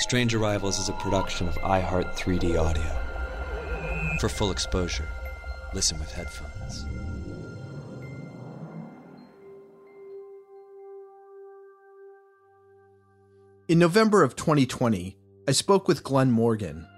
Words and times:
Strange 0.00 0.34
Arrivals 0.34 0.78
is 0.78 0.88
a 0.88 0.94
production 0.94 1.46
of 1.46 1.54
iHeart 1.56 2.14
3D 2.16 2.58
Audio. 2.58 4.16
For 4.18 4.30
full 4.30 4.50
exposure, 4.50 5.06
listen 5.74 5.98
with 5.98 6.10
headphones. 6.10 6.86
In 13.68 13.78
November 13.78 14.24
of 14.24 14.36
2020, 14.36 15.18
I 15.46 15.52
spoke 15.52 15.86
with 15.86 16.02
Glenn 16.02 16.30
Morgan. 16.30 16.88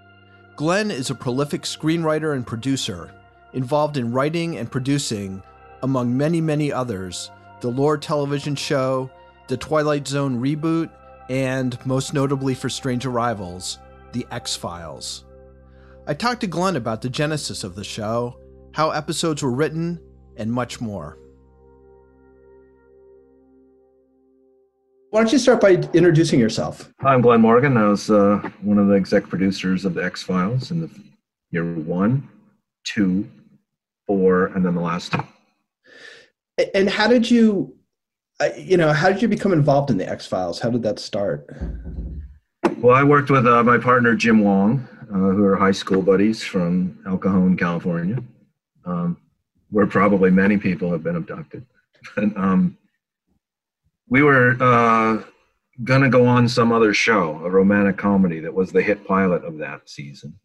Glenn 0.55 0.93
is 0.93 1.11
a 1.11 1.17
prolific 1.17 1.63
screenwriter 1.63 2.37
and 2.37 2.47
producer 2.47 3.13
involved 3.53 3.97
in 3.97 4.13
writing 4.13 4.57
and 4.57 4.71
producing, 4.71 5.43
among 5.83 6.17
many, 6.17 6.41
many 6.41 6.73
others, 6.73 7.33
the 7.63 7.69
Lore 7.69 7.99
television 7.99 8.55
show, 8.55 9.11
the 9.49 9.57
Twilight 9.57 10.07
Zone 10.07 10.41
reboot, 10.41 10.89
and 11.29 11.79
most 11.87 12.15
notably 12.15 12.55
for 12.55 12.69
Strange 12.69 13.07
Arrivals, 13.07 13.79
The 14.13 14.27
X 14.31 14.57
Files. 14.57 15.25
I 16.07 16.15
talked 16.15 16.41
to 16.41 16.47
Glenn 16.47 16.77
about 16.77 17.03
the 17.03 17.09
genesis 17.09 17.65
of 17.65 17.75
the 17.75 17.85
show, 17.85 18.39
how 18.73 18.91
episodes 18.91 19.43
were 19.43 19.53
written, 19.53 20.01
and 20.37 20.53
much 20.53 20.81
more. 20.81 21.19
Why 25.11 25.21
don't 25.21 25.31
you 25.31 25.39
start 25.39 25.61
by 25.61 25.73
introducing 25.93 26.41
yourself? 26.41 26.91
Hi, 27.03 27.13
I'm 27.13 27.21
Glenn 27.21 27.43
Morgan. 27.43 27.77
I 27.77 27.89
was 27.89 28.11
uh, 28.11 28.39
one 28.63 28.79
of 28.79 28.89
the 28.89 28.95
exec 28.95 29.29
producers 29.29 29.85
of 29.85 29.93
the 29.93 30.03
X 30.03 30.23
Files 30.23 30.71
in 30.71 30.81
the 30.81 30.91
year 31.51 31.75
one, 31.75 32.29
two, 32.85 33.31
four, 34.07 34.47
and 34.47 34.65
then 34.65 34.75
the 34.75 34.81
last 34.81 35.13
two. 35.13 35.23
And 36.75 36.89
how 36.89 37.09
did 37.09 37.31
you, 37.31 37.77
you 38.57 38.77
know, 38.77 38.93
how 38.93 39.11
did 39.11 39.23
you 39.23 39.29
become 39.29 39.53
involved 39.53 39.91
in 39.91 39.99
the 39.99 40.09
X 40.09 40.27
Files? 40.27 40.59
How 40.59 40.71
did 40.71 40.83
that 40.83 40.99
start? 40.99 41.47
Well, 42.79 42.95
I 42.95 43.05
worked 43.05 43.31
with 43.31 43.47
uh, 43.47 43.63
my 43.63 43.79
partner 43.79 44.15
Jim 44.15 44.41
Wong, 44.41 44.89
uh, 45.03 45.15
who 45.15 45.45
are 45.45 45.57
high 45.57 45.73
school 45.73 46.03
buddies 46.03 46.43
from 46.43 46.99
El 47.07 47.19
Cajon, 47.19 47.57
California, 47.57 48.19
um, 48.85 49.17
where 49.71 49.87
probably 49.87 50.31
many 50.31 50.57
people 50.57 50.91
have 50.91 51.03
been 51.03 51.17
abducted. 51.17 51.67
But, 52.17 52.37
um, 52.37 52.77
we 54.09 54.23
were 54.23 54.57
uh, 54.61 55.23
gonna 55.85 56.09
go 56.09 56.27
on 56.27 56.49
some 56.49 56.73
other 56.73 56.93
show, 56.93 57.41
a 57.45 57.51
romantic 57.51 57.97
comedy 57.97 58.41
that 58.41 58.53
was 58.53 58.73
the 58.73 58.83
hit 58.83 59.07
pilot 59.07 59.45
of 59.45 59.59
that 59.59 59.89
season. 59.89 60.39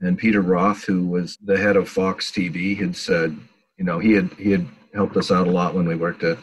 And 0.00 0.18
Peter 0.18 0.42
Roth, 0.42 0.84
who 0.84 1.06
was 1.06 1.38
the 1.42 1.56
head 1.56 1.76
of 1.76 1.88
Fox 1.88 2.30
TV, 2.30 2.76
had 2.78 2.94
said, 2.94 3.36
you 3.78 3.84
know, 3.84 3.98
he 3.98 4.12
had 4.12 4.30
he 4.34 4.50
had 4.50 4.68
helped 4.94 5.16
us 5.16 5.30
out 5.30 5.46
a 5.46 5.50
lot 5.50 5.74
when 5.74 5.88
we 5.88 5.96
worked 5.96 6.22
at 6.22 6.38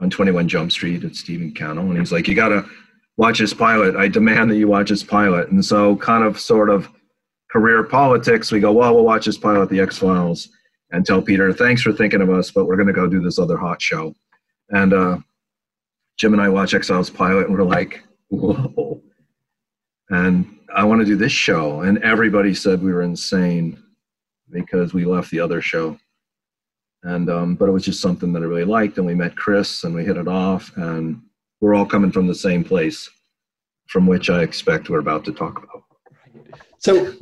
on 0.00 0.10
21 0.10 0.48
Jump 0.48 0.72
Street 0.72 1.04
at 1.04 1.16
Stephen 1.16 1.52
Cannell, 1.52 1.90
and 1.90 1.98
he's 1.98 2.12
like, 2.12 2.28
you 2.28 2.34
gotta 2.34 2.64
watch 3.16 3.38
this 3.38 3.54
pilot. 3.54 3.96
I 3.96 4.08
demand 4.08 4.50
that 4.50 4.56
you 4.56 4.68
watch 4.68 4.90
this 4.90 5.02
pilot. 5.02 5.50
And 5.50 5.64
so, 5.64 5.96
kind 5.96 6.24
of, 6.24 6.38
sort 6.38 6.70
of, 6.70 6.88
career 7.50 7.82
politics, 7.82 8.52
we 8.52 8.60
go, 8.60 8.72
well, 8.72 8.94
we'll 8.94 9.04
watch 9.04 9.24
this 9.24 9.38
pilot, 9.38 9.70
The 9.70 9.80
X 9.80 9.98
Files, 9.98 10.50
and 10.90 11.04
tell 11.04 11.22
Peter, 11.22 11.52
thanks 11.52 11.82
for 11.82 11.92
thinking 11.92 12.20
of 12.20 12.30
us, 12.30 12.50
but 12.50 12.66
we're 12.66 12.76
gonna 12.76 12.92
go 12.92 13.06
do 13.06 13.20
this 13.20 13.38
other 13.38 13.56
hot 13.56 13.80
show. 13.80 14.14
And 14.70 14.92
uh, 14.92 15.18
Jim 16.18 16.32
and 16.32 16.42
I 16.42 16.48
watch 16.48 16.74
X 16.74 16.88
Files 16.88 17.10
pilot, 17.10 17.46
and 17.46 17.56
we're 17.56 17.64
like, 17.64 18.02
whoa. 18.28 19.02
And 20.10 20.58
I 20.74 20.84
want 20.84 21.00
to 21.00 21.06
do 21.06 21.16
this 21.16 21.32
show. 21.32 21.82
And 21.82 21.98
everybody 21.98 22.54
said 22.54 22.82
we 22.82 22.92
were 22.92 23.02
insane 23.02 23.82
because 24.50 24.94
we 24.94 25.04
left 25.04 25.30
the 25.30 25.40
other 25.40 25.60
show. 25.60 25.98
And 27.02 27.30
um, 27.30 27.54
but 27.54 27.68
it 27.68 27.72
was 27.72 27.84
just 27.84 28.00
something 28.00 28.32
that 28.32 28.42
I 28.42 28.46
really 28.46 28.64
liked, 28.64 28.98
and 28.98 29.06
we 29.06 29.14
met 29.14 29.36
Chris, 29.36 29.84
and 29.84 29.94
we 29.94 30.04
hit 30.04 30.16
it 30.16 30.26
off, 30.26 30.76
and 30.76 31.22
we're 31.60 31.74
all 31.74 31.86
coming 31.86 32.10
from 32.10 32.26
the 32.26 32.34
same 32.34 32.64
place, 32.64 33.08
from 33.86 34.06
which 34.06 34.30
I 34.30 34.42
expect 34.42 34.90
we're 34.90 34.98
about 34.98 35.24
to 35.26 35.32
talk 35.32 35.62
about. 35.62 35.84
So, 36.78 37.14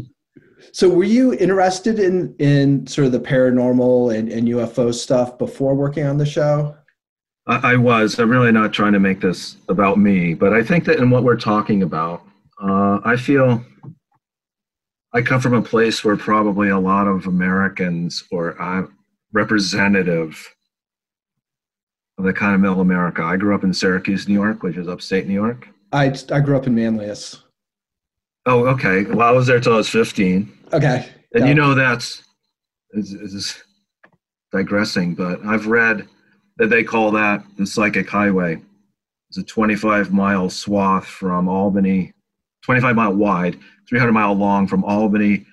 so 0.73 0.89
were 0.89 1.05
you 1.05 1.35
interested 1.35 1.99
in 1.99 2.35
in 2.39 2.87
sort 2.87 3.07
of 3.07 3.13
the 3.13 3.21
paranormal 3.21 4.17
and, 4.17 4.31
and 4.31 4.49
UFO 4.49 4.95
stuff 4.95 5.37
before 5.37 5.75
working 5.75 6.07
on 6.07 6.17
the 6.17 6.27
show? 6.27 6.75
I, 7.47 7.73
I 7.73 7.77
was. 7.77 8.19
I'm 8.19 8.31
really 8.31 8.53
not 8.53 8.73
trying 8.73 8.93
to 8.95 9.01
make 9.01 9.21
this 9.21 9.57
about 9.69 9.99
me, 9.99 10.35
but 10.35 10.53
I 10.53 10.63
think 10.63 10.85
that 10.87 10.99
in 10.99 11.11
what 11.11 11.23
we're 11.23 11.37
talking 11.37 11.83
about, 11.83 12.23
uh, 12.63 13.01
I 13.05 13.17
feel 13.17 13.63
I 15.13 15.23
come 15.23 15.41
from 15.41 15.55
a 15.55 15.63
place 15.63 16.05
where 16.05 16.17
probably 16.17 16.69
a 16.69 16.79
lot 16.79 17.07
of 17.07 17.27
Americans 17.27 18.25
or 18.31 18.61
uh, 18.61 18.87
representative 19.33 20.55
of 22.19 22.25
the 22.25 22.33
kind 22.33 22.55
of 22.55 22.61
middle 22.61 22.81
America. 22.81 23.23
I 23.23 23.37
grew 23.37 23.55
up 23.55 23.65
in 23.65 23.73
Syracuse, 23.73 24.27
New 24.29 24.35
York, 24.35 24.63
which 24.63 24.77
is 24.77 24.89
upstate 24.89 25.27
New 25.27 25.35
York. 25.35 25.69
I 25.93 26.15
I 26.33 26.41
grew 26.41 26.57
up 26.57 26.67
in 26.67 26.75
Manlius. 26.75 27.43
Oh, 28.47 28.67
okay. 28.69 29.05
Well, 29.05 29.27
I 29.29 29.33
was 29.33 29.47
there 29.47 29.61
till 29.61 29.75
I 29.75 29.79
was 29.79 29.89
15. 29.89 30.51
Okay. 30.73 31.09
And 31.35 31.43
Yeah. 31.45 31.49
you 31.49 31.55
know 31.55 31.75
that's 31.75 32.23
is, 32.93 33.13
is 33.13 33.63
digressing, 34.53 35.15
but 35.15 35.45
I've 35.45 35.67
read 35.67 36.09
that 36.57 36.71
they 36.71 36.85
call 36.85 37.11
that 37.13 37.45
the 37.59 37.67
psychic 37.67 38.09
highway. 38.09 38.63
It's 39.29 39.39
a 39.39 39.43
25 39.43 40.13
mile 40.13 40.49
swath 40.49 41.07
from 41.07 41.49
Albany, 41.49 42.13
25 42.65 42.95
mile 42.97 43.13
wide, 43.15 43.59
300 43.89 44.13
mile 44.13 44.33
long 44.35 44.67
from 44.67 44.85
Albany 44.85 45.45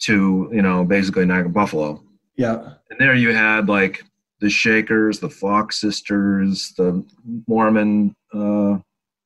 to 0.00 0.50
you 0.52 0.62
know 0.62 0.84
basically 0.84 1.24
Niagara 1.26 1.50
Buffalo. 1.50 2.02
Yeah. 2.36 2.74
And 2.90 2.98
there 2.98 3.14
you 3.14 3.32
had 3.32 3.68
like 3.68 4.02
the 4.40 4.50
Shakers, 4.50 5.20
the 5.20 5.30
Fox 5.30 5.80
sisters, 5.80 6.72
the 6.76 7.04
Mormon 7.46 8.14
uh, 8.34 8.78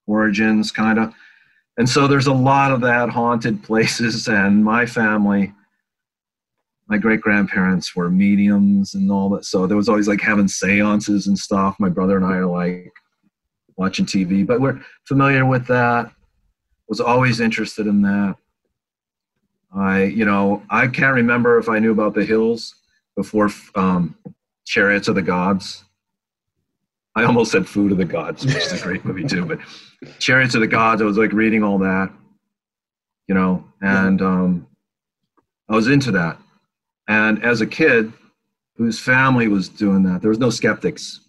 origins, 0.06 0.70
kind 0.70 0.98
of. 0.98 1.14
And 1.78 1.88
so 1.88 2.06
there's 2.06 2.26
a 2.26 2.32
lot 2.32 2.72
of 2.72 2.80
that 2.82 3.08
haunted 3.08 3.62
places. 3.62 4.28
And 4.36 4.64
my 4.64 4.86
family, 4.86 5.52
my 6.88 6.98
great 6.98 7.20
grandparents 7.20 7.96
were 7.96 8.10
mediums 8.10 8.94
and 8.94 9.10
all 9.10 9.30
that. 9.30 9.44
So 9.44 9.66
there 9.66 9.76
was 9.76 9.88
always 9.88 10.08
like 10.08 10.20
having 10.20 10.48
seances 10.48 11.26
and 11.26 11.38
stuff. 11.38 11.76
My 11.78 11.88
brother 11.88 12.16
and 12.16 12.26
I 12.26 12.36
are 12.36 12.46
like 12.46 12.92
watching 13.76 14.06
TV, 14.06 14.46
but 14.46 14.60
we're 14.60 14.80
familiar 15.04 15.44
with 15.46 15.66
that. 15.66 16.10
Was 16.88 17.00
always 17.00 17.40
interested 17.40 17.88
in 17.88 18.02
that. 18.02 18.36
I, 19.74 20.04
you 20.04 20.24
know, 20.24 20.62
I 20.70 20.86
can't 20.86 21.14
remember 21.14 21.58
if 21.58 21.68
I 21.68 21.80
knew 21.80 21.90
about 21.90 22.14
the 22.14 22.24
hills 22.24 22.74
before 23.16 23.50
um, 23.74 24.16
Chariots 24.66 25.08
of 25.08 25.14
the 25.14 25.22
Gods. 25.22 25.84
I 27.14 27.24
almost 27.24 27.50
said 27.50 27.66
Food 27.66 27.92
of 27.92 27.98
the 27.98 28.04
Gods, 28.04 28.44
which 28.44 28.56
is 28.56 28.72
a 28.72 28.82
great 28.82 29.04
movie 29.04 29.24
too. 29.24 29.46
But 29.46 29.58
Chariots 30.18 30.54
of 30.54 30.60
the 30.60 30.66
Gods, 30.66 31.00
I 31.00 31.06
was 31.06 31.16
like 31.16 31.32
reading 31.32 31.62
all 31.62 31.78
that, 31.78 32.12
you 33.26 33.34
know, 33.34 33.64
and 33.80 34.20
um, 34.20 34.66
I 35.68 35.74
was 35.74 35.88
into 35.88 36.12
that. 36.12 36.38
And 37.08 37.42
as 37.42 37.60
a 37.62 37.66
kid, 37.66 38.12
whose 38.76 39.00
family 39.00 39.48
was 39.48 39.68
doing 39.70 40.02
that, 40.02 40.20
there 40.20 40.28
was 40.28 40.38
no 40.38 40.50
skeptics. 40.50 41.20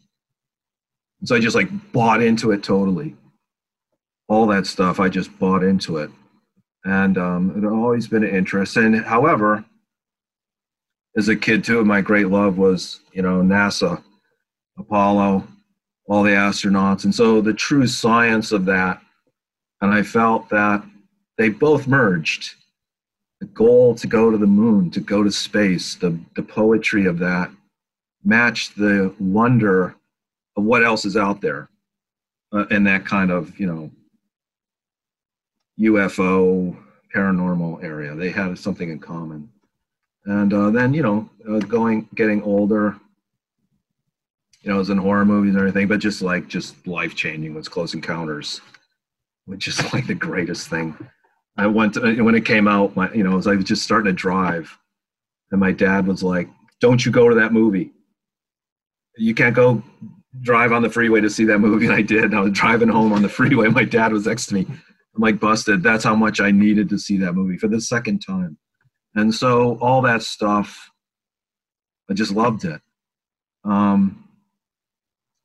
So 1.23 1.35
I 1.35 1.39
just 1.39 1.55
like 1.55 1.69
bought 1.93 2.21
into 2.21 2.51
it 2.51 2.63
totally. 2.63 3.15
All 4.27 4.45
that 4.47 4.67
stuff, 4.67 4.99
I 4.99 5.07
just 5.07 5.37
bought 5.39 5.63
into 5.63 5.97
it. 5.97 6.11
And 6.83 7.17
um, 7.17 7.51
it 7.51 7.63
had 7.63 7.71
always 7.71 8.07
been 8.07 8.25
an 8.25 8.35
interest. 8.35 8.75
And 8.75 9.05
however, 9.05 9.63
as 11.17 11.29
a 11.29 11.35
kid 11.35 11.63
too, 11.63 11.83
my 11.83 11.99
great 11.99 12.27
love 12.27 12.57
was, 12.59 13.01
you 13.11 13.23
know, 13.23 13.41
NASA, 13.41 14.01
Apollo, 14.77 15.47
all 16.07 16.23
the 16.23 16.29
astronauts. 16.29 17.03
And 17.03 17.13
so 17.13 17.41
the 17.41 17.53
true 17.53 17.87
science 17.87 18.51
of 18.51 18.65
that, 18.65 19.01
and 19.81 19.91
I 19.91 20.03
felt 20.03 20.47
that 20.49 20.83
they 21.37 21.49
both 21.49 21.87
merged. 21.87 22.53
The 23.39 23.47
goal 23.47 23.95
to 23.95 24.07
go 24.07 24.31
to 24.31 24.37
the 24.37 24.47
moon, 24.47 24.91
to 24.91 24.99
go 24.99 25.23
to 25.23 25.31
space, 25.31 25.95
the, 25.95 26.17
the 26.35 26.43
poetry 26.43 27.05
of 27.05 27.19
that 27.19 27.51
matched 28.23 28.77
the 28.77 29.13
wonder 29.19 29.95
of 30.55 30.63
what 30.63 30.83
else 30.83 31.05
is 31.05 31.17
out 31.17 31.41
there 31.41 31.69
uh, 32.51 32.65
in 32.71 32.83
that 32.85 33.05
kind 33.05 33.31
of, 33.31 33.59
you 33.59 33.67
know, 33.67 33.91
UFO 35.79 36.75
paranormal 37.15 37.83
area. 37.83 38.15
They 38.15 38.31
had 38.31 38.57
something 38.57 38.89
in 38.89 38.99
common. 38.99 39.49
And 40.27 40.53
uh, 40.53 40.69
then, 40.71 40.93
you 40.93 41.01
know, 41.01 41.29
uh, 41.49 41.59
going, 41.59 42.09
getting 42.13 42.43
older, 42.43 42.97
you 44.61 44.69
know, 44.69 44.75
it 44.75 44.79
was 44.79 44.89
in 44.89 44.97
horror 44.97 45.23
movies 45.23 45.51
and 45.51 45.59
everything, 45.59 45.87
but 45.87 45.99
just 45.99 46.21
like 46.21 46.49
just 46.49 46.85
life 46.85 47.15
changing 47.15 47.53
was 47.53 47.69
Close 47.69 47.93
Encounters, 47.93 48.59
which 49.45 49.69
is 49.69 49.81
like 49.93 50.05
the 50.05 50.13
greatest 50.13 50.67
thing. 50.67 50.95
I 51.55 51.65
went 51.65 51.93
to, 51.93 52.21
when 52.21 52.35
it 52.35 52.43
came 52.43 52.67
out, 52.67 52.93
my, 52.93 53.11
you 53.13 53.23
know, 53.23 53.37
as 53.37 53.47
I 53.47 53.55
was 53.55 53.63
just 53.63 53.83
starting 53.83 54.11
to 54.11 54.13
drive, 54.13 54.77
and 55.51 55.61
my 55.61 55.71
dad 55.71 56.05
was 56.05 56.21
like, 56.21 56.49
"Don't 56.81 57.03
you 57.05 57.11
go 57.11 57.29
to 57.29 57.35
that 57.35 57.53
movie? 57.53 57.93
You 59.15 59.33
can't 59.33 59.55
go 59.55 59.81
drive 60.41 60.73
on 60.73 60.81
the 60.81 60.89
freeway 60.89 61.21
to 61.21 61.29
see 61.29 61.45
that 61.45 61.59
movie." 61.59 61.85
And 61.87 61.95
I 61.95 62.01
did. 62.01 62.25
And 62.25 62.35
I 62.35 62.41
was 62.41 62.51
driving 62.51 62.89
home 62.89 63.13
on 63.13 63.21
the 63.21 63.29
freeway. 63.39 63.69
My 63.69 63.85
dad 63.85 64.11
was 64.11 64.27
next 64.27 64.47
to 64.47 64.55
me. 64.55 64.67
I'm 64.67 65.21
like 65.21 65.39
busted. 65.39 65.81
That's 65.81 66.03
how 66.03 66.15
much 66.15 66.41
I 66.41 66.51
needed 66.51 66.89
to 66.89 66.99
see 66.99 67.17
that 67.19 67.33
movie 67.33 67.57
for 67.57 67.69
the 67.69 67.79
second 67.79 68.19
time. 68.19 68.57
And 69.17 69.33
so 69.33 69.79
all 69.79 70.03
that 70.03 70.21
stuff, 70.21 70.91
I 72.07 72.13
just 72.13 72.31
loved 72.31 72.65
it. 72.65 72.79
Um, 73.63 74.23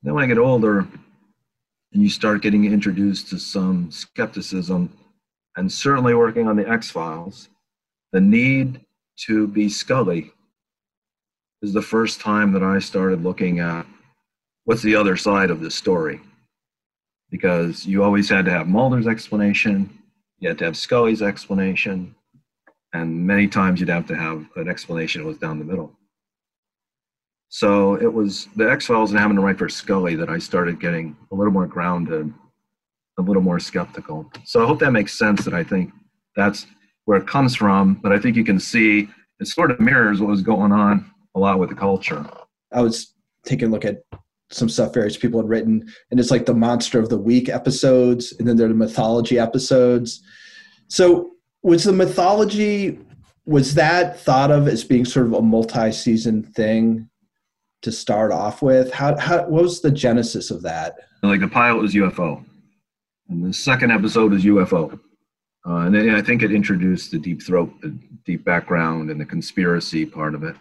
then 0.02 0.12
when 0.12 0.22
I 0.22 0.26
get 0.26 0.36
older 0.36 0.80
and 0.80 2.02
you 2.02 2.10
start 2.10 2.42
getting 2.42 2.66
introduced 2.66 3.30
to 3.30 3.38
some 3.38 3.90
skepticism 3.90 4.92
and 5.56 5.72
certainly 5.72 6.14
working 6.14 6.46
on 6.46 6.56
the 6.56 6.68
X 6.68 6.90
Files, 6.90 7.48
the 8.12 8.20
need 8.20 8.84
to 9.26 9.46
be 9.46 9.70
Scully 9.70 10.32
is 11.62 11.72
the 11.72 11.80
first 11.80 12.20
time 12.20 12.52
that 12.52 12.62
I 12.62 12.78
started 12.78 13.22
looking 13.22 13.60
at 13.60 13.86
what's 14.64 14.82
the 14.82 14.96
other 14.96 15.16
side 15.16 15.50
of 15.50 15.60
this 15.60 15.74
story. 15.74 16.20
Because 17.30 17.86
you 17.86 18.04
always 18.04 18.28
had 18.28 18.44
to 18.44 18.50
have 18.50 18.68
Mulder's 18.68 19.06
explanation, 19.06 19.98
you 20.40 20.50
had 20.50 20.58
to 20.58 20.66
have 20.66 20.76
Scully's 20.76 21.22
explanation, 21.22 22.14
and 22.92 23.26
many 23.26 23.48
times 23.48 23.80
you'd 23.80 23.88
have 23.88 24.06
to 24.08 24.16
have 24.16 24.46
an 24.56 24.68
explanation 24.68 25.22
that 25.22 25.28
was 25.28 25.38
down 25.38 25.58
the 25.58 25.64
middle. 25.64 25.98
So 27.48 27.96
it 27.96 28.12
was 28.12 28.48
the 28.56 28.70
X 28.70 28.86
Files 28.86 29.10
and 29.10 29.20
having 29.20 29.36
to 29.36 29.42
write 29.42 29.58
for 29.58 29.68
Scully 29.68 30.14
that 30.16 30.30
I 30.30 30.38
started 30.38 30.80
getting 30.80 31.16
a 31.30 31.34
little 31.34 31.52
more 31.52 31.66
grounded, 31.66 32.32
a 33.18 33.22
little 33.22 33.42
more 33.42 33.60
skeptical. 33.60 34.30
So 34.44 34.62
I 34.62 34.66
hope 34.66 34.80
that 34.80 34.92
makes 34.92 35.18
sense. 35.18 35.44
That 35.44 35.52
I 35.52 35.62
think 35.62 35.92
that's 36.34 36.66
where 37.04 37.18
it 37.18 37.26
comes 37.26 37.54
from. 37.54 37.94
But 38.02 38.12
I 38.12 38.18
think 38.18 38.36
you 38.36 38.44
can 38.44 38.58
see 38.58 39.08
it 39.38 39.46
sort 39.46 39.70
of 39.70 39.80
mirrors 39.80 40.20
what 40.20 40.30
was 40.30 40.40
going 40.40 40.72
on 40.72 41.10
a 41.34 41.38
lot 41.38 41.58
with 41.58 41.68
the 41.68 41.74
culture. 41.74 42.24
I 42.72 42.80
was 42.80 43.12
taking 43.44 43.68
a 43.68 43.70
look 43.70 43.84
at 43.84 44.02
some 44.50 44.68
stuff 44.68 44.94
various 44.94 45.16
people 45.16 45.40
had 45.40 45.48
written, 45.48 45.86
and 46.10 46.20
it's 46.20 46.30
like 46.30 46.46
the 46.46 46.54
Monster 46.54 47.00
of 47.00 47.08
the 47.08 47.18
Week 47.18 47.48
episodes, 47.48 48.34
and 48.38 48.48
then 48.48 48.56
there 48.56 48.66
are 48.66 48.70
the 48.70 48.74
mythology 48.74 49.38
episodes. 49.38 50.22
So 50.88 51.32
was 51.62 51.84
the 51.84 51.92
mythology 51.92 52.98
was 53.44 53.74
that 53.74 54.20
thought 54.20 54.50
of 54.50 54.68
as 54.68 54.84
being 54.84 55.04
sort 55.04 55.26
of 55.26 55.32
a 55.32 55.42
multi-season 55.42 56.44
thing 56.44 57.08
to 57.82 57.90
start 57.90 58.30
off 58.30 58.62
with? 58.62 58.92
How, 58.92 59.18
how 59.18 59.38
what 59.48 59.62
was 59.62 59.80
the 59.80 59.90
genesis 59.90 60.50
of 60.50 60.62
that? 60.62 60.94
Like 61.22 61.40
the 61.40 61.48
pilot 61.48 61.80
was 61.80 61.94
UFO, 61.94 62.44
and 63.28 63.44
the 63.44 63.52
second 63.52 63.90
episode 63.90 64.32
is 64.32 64.44
UFO, 64.44 64.98
uh, 65.66 65.76
and 65.76 65.94
then 65.94 66.10
I 66.10 66.22
think 66.22 66.42
it 66.42 66.52
introduced 66.52 67.10
the 67.12 67.18
deep 67.18 67.42
throat, 67.42 67.72
the 67.80 67.96
deep 68.24 68.44
background, 68.44 69.10
and 69.10 69.20
the 69.20 69.24
conspiracy 69.24 70.04
part 70.04 70.34
of 70.34 70.42
it. 70.42 70.56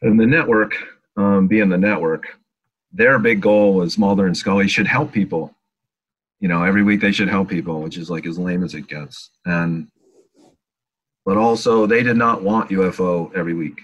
And 0.00 0.18
the 0.18 0.26
network, 0.26 0.74
um, 1.16 1.48
being 1.48 1.68
the 1.68 1.78
network, 1.78 2.38
their 2.92 3.18
big 3.18 3.40
goal 3.40 3.74
was 3.74 3.98
Mulder 3.98 4.26
and 4.26 4.36
Scully 4.36 4.68
should 4.68 4.86
help 4.86 5.12
people. 5.12 5.54
You 6.42 6.48
know, 6.48 6.62
every 6.62 6.82
week 6.82 7.00
they 7.00 7.12
should 7.12 7.28
help 7.30 7.48
people, 7.48 7.80
which 7.80 7.96
is 7.96 8.10
like 8.10 8.26
as 8.26 8.38
lame 8.38 8.62
as 8.62 8.74
it 8.74 8.86
gets. 8.86 9.30
And 9.46 9.88
but 11.24 11.38
also 11.38 11.86
they 11.86 12.02
did 12.02 12.18
not 12.18 12.42
want 12.42 12.70
UFO 12.70 13.34
every 13.34 13.54
week 13.54 13.80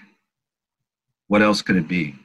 what 1.29 1.41
else 1.43 1.61
could 1.61 1.77
it 1.77 1.87
be? 1.87 2.15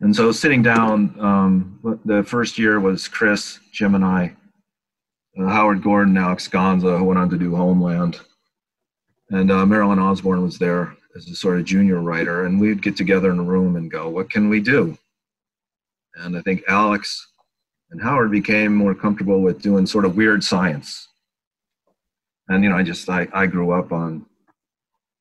And 0.00 0.14
so 0.14 0.30
sitting 0.30 0.62
down, 0.62 1.16
um, 1.18 1.98
the 2.04 2.22
first 2.22 2.58
year 2.58 2.78
was 2.78 3.08
Chris, 3.08 3.58
Jim, 3.72 3.94
and 3.94 4.04
I. 4.04 4.36
Uh, 5.38 5.48
Howard 5.48 5.82
Gordon, 5.82 6.16
Alex 6.16 6.46
Gansa, 6.46 6.98
who 6.98 7.04
went 7.04 7.18
on 7.18 7.30
to 7.30 7.38
do 7.38 7.56
Homeland. 7.56 8.20
And 9.30 9.50
uh, 9.50 9.64
Marilyn 9.64 9.98
Osborn 9.98 10.42
was 10.42 10.58
there 10.58 10.94
as 11.16 11.26
a 11.28 11.34
sort 11.34 11.58
of 11.58 11.64
junior 11.64 12.00
writer. 12.00 12.44
And 12.44 12.60
we'd 12.60 12.82
get 12.82 12.96
together 12.96 13.30
in 13.30 13.38
a 13.38 13.42
room 13.42 13.76
and 13.76 13.90
go, 13.90 14.10
what 14.10 14.30
can 14.30 14.48
we 14.50 14.60
do? 14.60 14.96
And 16.16 16.36
I 16.36 16.42
think 16.42 16.62
Alex 16.68 17.26
and 17.90 18.02
Howard 18.02 18.30
became 18.30 18.74
more 18.74 18.94
comfortable 18.94 19.40
with 19.40 19.62
doing 19.62 19.86
sort 19.86 20.04
of 20.04 20.16
weird 20.16 20.42
science. 20.42 21.08
And, 22.48 22.62
you 22.62 22.70
know, 22.70 22.76
I 22.76 22.82
just, 22.82 23.08
I, 23.08 23.28
I 23.32 23.46
grew 23.46 23.72
up 23.72 23.92
on 23.92 24.26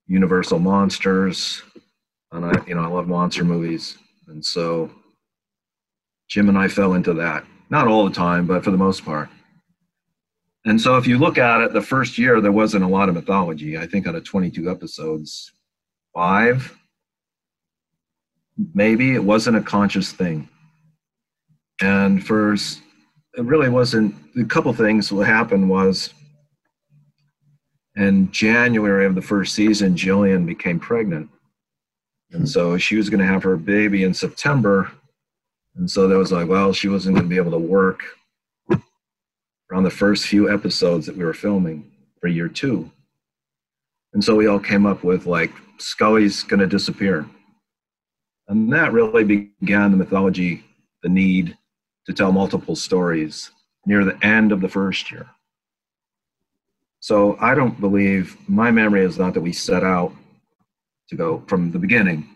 Universal 0.08 0.60
Monsters, 0.60 1.62
and 2.32 2.46
I, 2.46 2.64
you 2.68 2.76
know, 2.76 2.82
I 2.82 2.88
love 2.88 3.08
monster 3.08 3.44
movies, 3.44 3.98
and 4.28 4.44
so 4.44 4.92
Jim 6.28 6.50
and 6.50 6.58
I 6.58 6.68
fell 6.68 6.94
into 6.94 7.14
that. 7.14 7.46
Not 7.70 7.88
all 7.88 8.06
the 8.06 8.14
time, 8.14 8.46
but 8.46 8.64
for 8.64 8.72
the 8.72 8.78
most 8.78 9.06
part. 9.06 9.30
And 10.66 10.80
so, 10.80 10.98
if 10.98 11.08
you 11.08 11.18
look 11.18 11.38
at 11.38 11.62
it, 11.62 11.74
the 11.74 11.82
first 11.82 12.18
year 12.18 12.42
there 12.42 12.52
wasn't 12.52 12.84
a 12.84 12.88
lot 12.88 13.10
of 13.10 13.16
mythology. 13.16 13.78
I 13.78 13.86
think 13.86 14.08
out 14.08 14.16
of 14.16 14.24
22 14.24 14.70
episodes, 14.70 15.52
five, 16.14 16.78
maybe 18.74 19.14
it 19.14 19.24
wasn't 19.24 19.58
a 19.58 19.62
conscious 19.62 20.12
thing. 20.12 20.50
And 21.82 22.26
for 22.26 22.54
it 22.54 23.44
really 23.44 23.70
wasn't. 23.70 24.16
A 24.40 24.46
couple 24.46 24.74
things 24.74 25.12
what 25.12 25.28
happened 25.28 25.70
was 25.70 26.14
in 27.96 28.32
January 28.32 29.06
of 29.06 29.16
the 29.16 29.22
first 29.22 29.54
season, 29.54 29.96
Gillian 29.96 30.46
became 30.46 30.80
pregnant 30.80 31.30
and 32.34 32.50
so 32.50 32.78
she 32.78 32.96
was 32.96 33.10
going 33.10 33.20
to 33.20 33.26
have 33.26 33.44
her 33.44 33.56
baby 33.56 34.04
in 34.04 34.14
September. 34.14 34.92
And 35.76 35.90
so 35.90 36.08
that 36.08 36.18
was 36.18 36.32
like, 36.32 36.48
well, 36.48 36.74
she 36.74 36.90
wasn't 36.90 37.16
going 37.16 37.28
to 37.28 37.30
be 37.30 37.38
able 37.38 37.52
to 37.52 37.58
work 37.58 38.04
around 39.72 39.84
the 39.84 39.92
first 39.92 40.26
few 40.26 40.52
episodes 40.52 41.06
that 41.06 41.16
we 41.16 41.24
were 41.24 41.34
filming 41.34 41.92
for 42.20 42.28
year 42.28 42.48
two. 42.48 42.92
And 44.14 44.24
so 44.24 44.36
we 44.36 44.48
all 44.48 44.60
came 44.60 44.86
up 44.86 45.04
with 45.04 45.26
like, 45.26 45.52
Scully's 45.78 46.44
going 46.44 46.60
to 46.60 46.68
disappear. 46.68 47.28
And 48.48 48.72
that 48.74 48.94
really 48.94 49.24
began 49.24 49.92
the 49.92 49.98
mythology, 49.98 50.64
the 51.02 51.10
need 51.10 51.58
to 52.06 52.14
tell 52.14 52.32
multiple 52.32 52.76
stories 52.76 53.52
near 53.86 54.04
the 54.04 54.18
end 54.26 54.52
of 54.52 54.62
the 54.62 54.70
first 54.70 55.12
year. 55.12 55.28
So 57.00 57.38
I 57.42 57.54
don't 57.54 57.80
believe, 57.80 58.38
my 58.48 58.72
memory 58.72 59.04
is 59.04 59.18
not 59.18 59.34
that 59.34 59.42
we 59.42 59.52
set 59.52 59.84
out 59.84 60.14
to 61.10 61.16
go 61.16 61.44
from 61.48 61.72
the 61.72 61.80
beginning. 61.80 62.30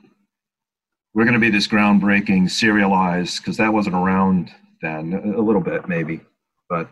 We're 1.13 1.23
going 1.23 1.33
to 1.33 1.39
be 1.39 1.49
this 1.49 1.67
groundbreaking 1.67 2.51
serialized 2.51 3.37
because 3.37 3.57
that 3.57 3.73
wasn't 3.73 3.95
around 3.95 4.51
then 4.81 5.13
a 5.13 5.41
little 5.41 5.61
bit 5.61 5.87
maybe, 5.87 6.21
but 6.69 6.89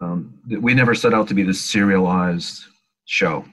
um, 0.00 0.38
we 0.60 0.74
never 0.74 0.94
set 0.94 1.14
out 1.14 1.28
to 1.28 1.34
be 1.34 1.44
this 1.44 1.62
serialized 1.62 2.64
show. 3.04 3.44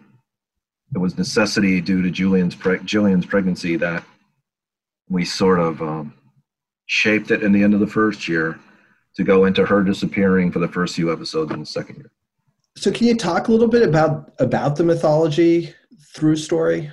It 0.93 0.97
was 0.97 1.17
necessity 1.17 1.79
due 1.81 2.01
to 2.01 2.09
Julian's 2.09 2.55
pre- 2.55 2.79
Gillian's 2.79 3.25
pregnancy 3.25 3.75
that 3.75 4.03
we 5.09 5.23
sort 5.23 5.59
of 5.59 5.81
um, 5.81 6.13
shaped 6.89 7.29
it 7.29 7.43
in 7.43 7.51
the 7.51 7.61
end 7.61 7.75
of 7.75 7.79
the 7.79 7.87
first 7.87 8.27
year 8.27 8.59
to 9.15 9.23
go 9.23 9.45
into 9.45 9.63
her 9.63 9.83
disappearing 9.83 10.51
for 10.51 10.57
the 10.57 10.67
first 10.67 10.95
few 10.95 11.13
episodes 11.13 11.51
in 11.51 11.59
the 11.59 11.65
second 11.65 11.97
year. 11.97 12.11
So, 12.75 12.91
can 12.91 13.07
you 13.07 13.15
talk 13.15 13.47
a 13.47 13.51
little 13.51 13.67
bit 13.67 13.87
about 13.87 14.33
about 14.39 14.75
the 14.75 14.83
mythology 14.83 15.73
through 16.15 16.35
story? 16.35 16.91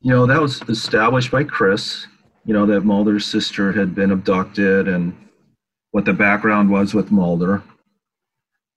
You 0.00 0.10
know, 0.10 0.26
that 0.26 0.40
was 0.40 0.60
established 0.62 1.30
by 1.30 1.44
Chris, 1.44 2.06
you 2.44 2.52
know, 2.52 2.66
that 2.66 2.80
Mulder's 2.80 3.24
sister 3.24 3.72
had 3.72 3.94
been 3.94 4.10
abducted 4.10 4.88
and 4.88 5.16
what 5.92 6.04
the 6.04 6.12
background 6.12 6.70
was 6.70 6.92
with 6.92 7.12
Mulder. 7.12 7.62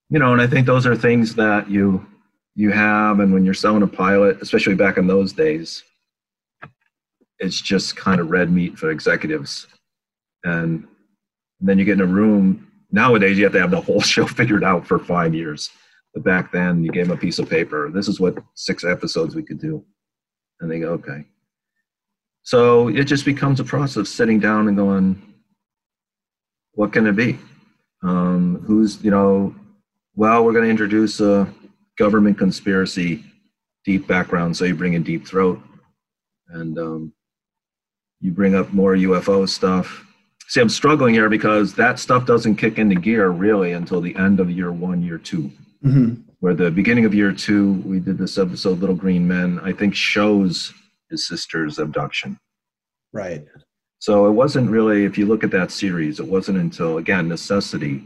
You 0.10 0.20
know, 0.20 0.34
and 0.34 0.42
I 0.42 0.46
think 0.46 0.68
those 0.68 0.86
are 0.86 0.96
things 0.96 1.34
that 1.36 1.70
you 1.70 2.06
you 2.54 2.72
have 2.72 3.20
and 3.20 3.34
when 3.34 3.44
you're 3.44 3.56
selling 3.56 3.82
a 3.82 3.88
pilot, 3.88 4.42
especially 4.42 4.76
back 4.76 4.98
in 4.98 5.08
those 5.08 5.34
days, 5.34 5.84
it's 7.40 7.60
just 7.60 7.96
kind 7.96 8.22
of 8.22 8.30
red 8.30 8.52
meat 8.52 8.78
for 8.78 8.92
executives. 8.92 9.66
And 10.46 10.88
then 11.60 11.78
you 11.78 11.84
get 11.84 12.00
in 12.00 12.02
a 12.02 12.06
room 12.06 12.72
nowadays 12.92 13.38
you 13.38 13.44
have 13.44 13.52
to 13.52 13.60
have 13.60 13.72
the 13.72 13.82
whole 13.82 14.00
show 14.14 14.26
figured 14.26 14.64
out 14.64 14.88
for 14.88 15.00
five 15.00 15.34
years 15.34 15.70
but 16.16 16.24
back 16.24 16.54
then, 16.54 16.82
you 16.82 16.92
gave 16.92 17.10
them 17.10 17.18
a 17.18 17.20
piece 17.20 17.40
of 17.40 17.50
paper. 17.50 17.92
This 17.92 18.08
is 18.08 18.22
what 18.22 18.38
six 18.56 18.86
episodes 18.86 19.36
we 19.36 19.44
could 19.44 19.60
do. 19.60 19.84
And 20.62 20.72
they 20.72 20.80
go, 20.80 20.94
okay. 20.94 21.26
So 22.44 22.88
it 22.88 23.04
just 23.04 23.26
becomes 23.26 23.60
a 23.60 23.66
process 23.66 23.98
of 23.98 24.08
sitting 24.08 24.40
down 24.40 24.70
and 24.70 24.78
going, 24.78 25.22
what 26.72 26.94
can 26.94 27.06
it 27.06 27.18
be? 27.18 27.38
Um, 28.02 28.64
who's, 28.66 29.04
you 29.04 29.12
know, 29.12 29.54
well, 30.16 30.46
we're 30.46 30.54
going 30.54 30.64
to 30.64 30.70
introduce 30.70 31.20
a 31.20 31.54
government 31.98 32.38
conspiracy, 32.38 33.26
deep 33.84 34.08
background. 34.08 34.56
So 34.56 34.64
you 34.64 34.74
bring 34.74 34.94
in 34.94 35.04
Deep 35.04 35.28
Throat 35.28 35.62
and 36.48 36.78
um, 36.80 37.14
you 38.22 38.32
bring 38.32 38.56
up 38.56 38.72
more 38.72 38.96
UFO 38.96 39.50
stuff. 39.50 40.05
See, 40.48 40.62
I'm 40.62 40.70
struggling 40.70 41.14
here 41.14 41.30
because 41.30 41.74
that 41.74 42.00
stuff 42.00 42.26
doesn't 42.26 42.56
kick 42.56 42.78
into 42.78 42.96
gear 42.96 43.30
really 43.30 43.72
until 43.74 44.00
the 44.00 44.16
end 44.16 44.40
of 44.40 44.50
year 44.50 44.72
one, 44.72 45.02
year 45.02 45.18
2 45.18 45.52
Mm-hmm. 45.86 46.22
Where 46.40 46.56
the 46.56 46.72
beginning 46.72 47.06
of 47.06 47.14
year 47.14 47.32
two, 47.32 47.74
we 47.86 48.00
did 48.00 48.18
this 48.18 48.38
episode, 48.38 48.80
Little 48.80 48.96
Green 48.96 49.28
Men, 49.28 49.60
I 49.64 49.72
think 49.72 49.94
shows 49.94 50.74
his 51.10 51.28
sister's 51.28 51.80
abduction. 51.80 52.40
Right. 53.14 53.46
So 54.00 54.28
it 54.28 54.32
wasn't 54.32 54.70
really, 54.70 55.06
if 55.06 55.18
you 55.18 55.26
look 55.26 55.44
at 55.44 55.52
that 55.52 55.72
series, 55.72 56.20
it 56.20 56.28
wasn't 56.28 56.58
until, 56.58 56.98
again, 56.98 57.28
necessity 57.28 58.04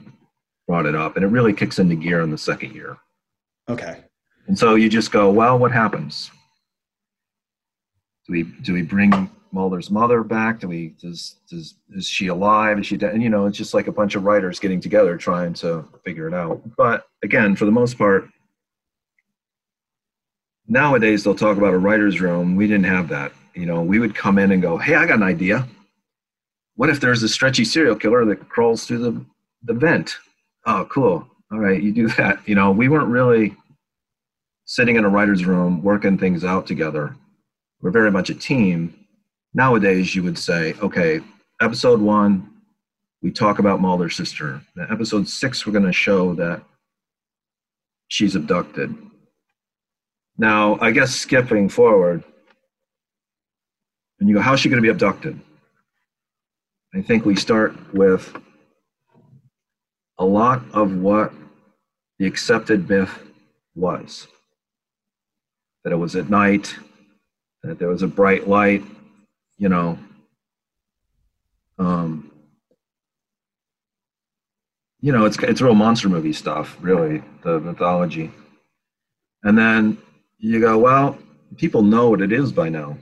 brought 0.68 0.86
it 0.86 0.96
up. 0.96 1.16
And 1.16 1.26
it 1.26 1.30
really 1.30 1.54
kicks 1.54 1.80
into 1.80 1.96
gear 1.96 2.22
in 2.22 2.32
the 2.32 2.38
second 2.38 2.74
year. 2.76 2.98
Okay. 3.70 3.98
And 4.48 4.58
so 4.58 4.76
you 4.76 4.90
just 4.90 5.12
go, 5.12 5.30
well, 5.32 5.58
what 5.58 5.72
happens? 5.72 6.32
Do 8.28 8.34
we 8.34 8.44
do 8.44 8.74
we 8.74 8.84
bring 8.84 9.30
Mulder's 9.52 9.90
mother 9.90 10.24
back? 10.24 10.60
Do 10.60 10.68
we 10.68 10.90
does 11.02 11.36
does 11.50 11.76
is 11.96 12.08
she 12.08 12.28
alive? 12.28 12.80
Is 12.80 12.86
she 12.86 12.98
dead? 12.98 13.14
And 13.14 13.24
you 13.24 13.30
know, 13.30 13.46
it's 13.46 13.58
just 13.58 13.74
like 13.74 13.88
a 13.88 13.92
bunch 13.92 14.16
of 14.16 14.24
writers 14.24 14.60
getting 14.60 14.80
together 14.80 15.18
trying 15.18 15.54
to 15.56 15.88
figure 16.06 16.28
it 16.28 16.34
out. 16.34 16.62
But 16.78 17.08
again, 17.24 17.56
for 17.56 17.66
the 17.66 17.72
most 17.72 17.98
part, 17.98 18.30
nowadays 20.68 21.24
they'll 21.24 21.36
talk 21.36 21.58
about 21.58 21.74
a 21.74 21.78
writer's 21.78 22.22
room. 22.22 22.56
We 22.56 22.68
didn't 22.68 22.86
have 22.86 23.10
that. 23.10 23.32
You 23.56 23.66
know, 23.66 23.82
we 23.82 24.00
would 24.00 24.16
come 24.16 24.38
in 24.38 24.52
and 24.52 24.62
go, 24.62 24.78
Hey, 24.78 24.96
I 24.96 25.06
got 25.06 25.18
an 25.18 25.24
idea. 25.24 25.68
What 26.76 26.90
if 26.90 27.02
there's 27.02 27.24
a 27.24 27.30
stretchy 27.30 27.66
serial 27.66 27.96
killer 27.96 28.24
that 28.26 28.48
crawls 28.48 28.86
through 28.86 29.00
the, 29.00 29.26
the 29.64 29.74
vent? 29.74 30.18
Oh, 30.66 30.88
cool. 30.90 31.28
All 31.52 31.60
right, 31.60 31.82
you 31.82 31.92
do 31.92 32.08
that. 32.10 32.40
You 32.48 32.56
know, 32.56 32.72
we 32.72 32.88
weren't 32.88 33.10
really 33.10 33.56
sitting 34.66 34.96
in 34.96 35.04
a 35.04 35.10
writer's 35.10 35.46
room 35.46 35.82
working 35.82 36.18
things 36.18 36.46
out 36.46 36.68
together. 36.68 37.16
We're 37.82 37.92
very 37.92 38.12
much 38.12 38.30
a 38.30 38.36
team. 38.36 38.99
Nowadays, 39.54 40.16
you 40.16 40.24
would 40.24 40.38
say, 40.38 40.74
okay, 40.82 41.22
episode 41.62 42.00
one, 42.00 42.50
we 43.22 43.32
talk 43.32 43.60
about 43.60 43.82
Mulder's 43.82 44.16
sister. 44.16 44.62
Now, 44.76 44.86
episode 44.92 45.28
six, 45.28 45.66
we're 45.66 45.74
going 45.74 45.86
to 45.86 45.92
show 45.92 46.34
that 46.36 46.62
she's 48.08 48.36
abducted. 48.36 48.96
Now, 50.38 50.78
I 50.80 50.92
guess 50.92 51.14
skipping 51.14 51.68
forward, 51.68 52.24
and 54.20 54.30
you 54.30 54.36
go, 54.36 54.42
how's 54.42 54.60
she 54.60 54.70
going 54.70 54.82
to 54.82 54.86
be 54.86 54.90
abducted? 54.90 55.40
I 56.94 57.02
think 57.02 57.26
we 57.26 57.36
start 57.36 57.76
with 57.94 58.34
a 60.18 60.26
lot 60.26 60.62
of 60.74 60.96
what 60.98 61.34
the 62.20 62.26
accepted 62.26 62.90
myth 62.90 63.18
was 63.76 64.28
that 65.84 65.94
it 65.94 65.98
was 65.98 66.16
at 66.16 66.30
night, 66.30 66.76
that 67.64 67.80
there 67.80 67.88
was 67.88 68.02
a 68.02 68.08
bright 68.08 68.48
light, 68.48 68.84
you 69.60 69.70
know. 69.70 69.98
Um, 71.78 72.32
you 75.02 75.12
know, 75.14 75.26
it's 75.26 75.38
it's 75.44 75.62
real 75.62 75.76
monster 75.76 76.10
movie 76.10 76.34
stuff, 76.34 76.76
really, 76.82 77.22
the 77.44 77.60
mythology. 77.60 78.32
And 79.44 79.58
then 79.58 79.98
you 80.40 80.60
go, 80.60 80.78
well, 80.78 81.18
people 81.56 81.82
know 81.84 82.10
what 82.10 82.22
it 82.22 82.34
is 82.34 82.52
by 82.52 82.68
now 82.68 82.98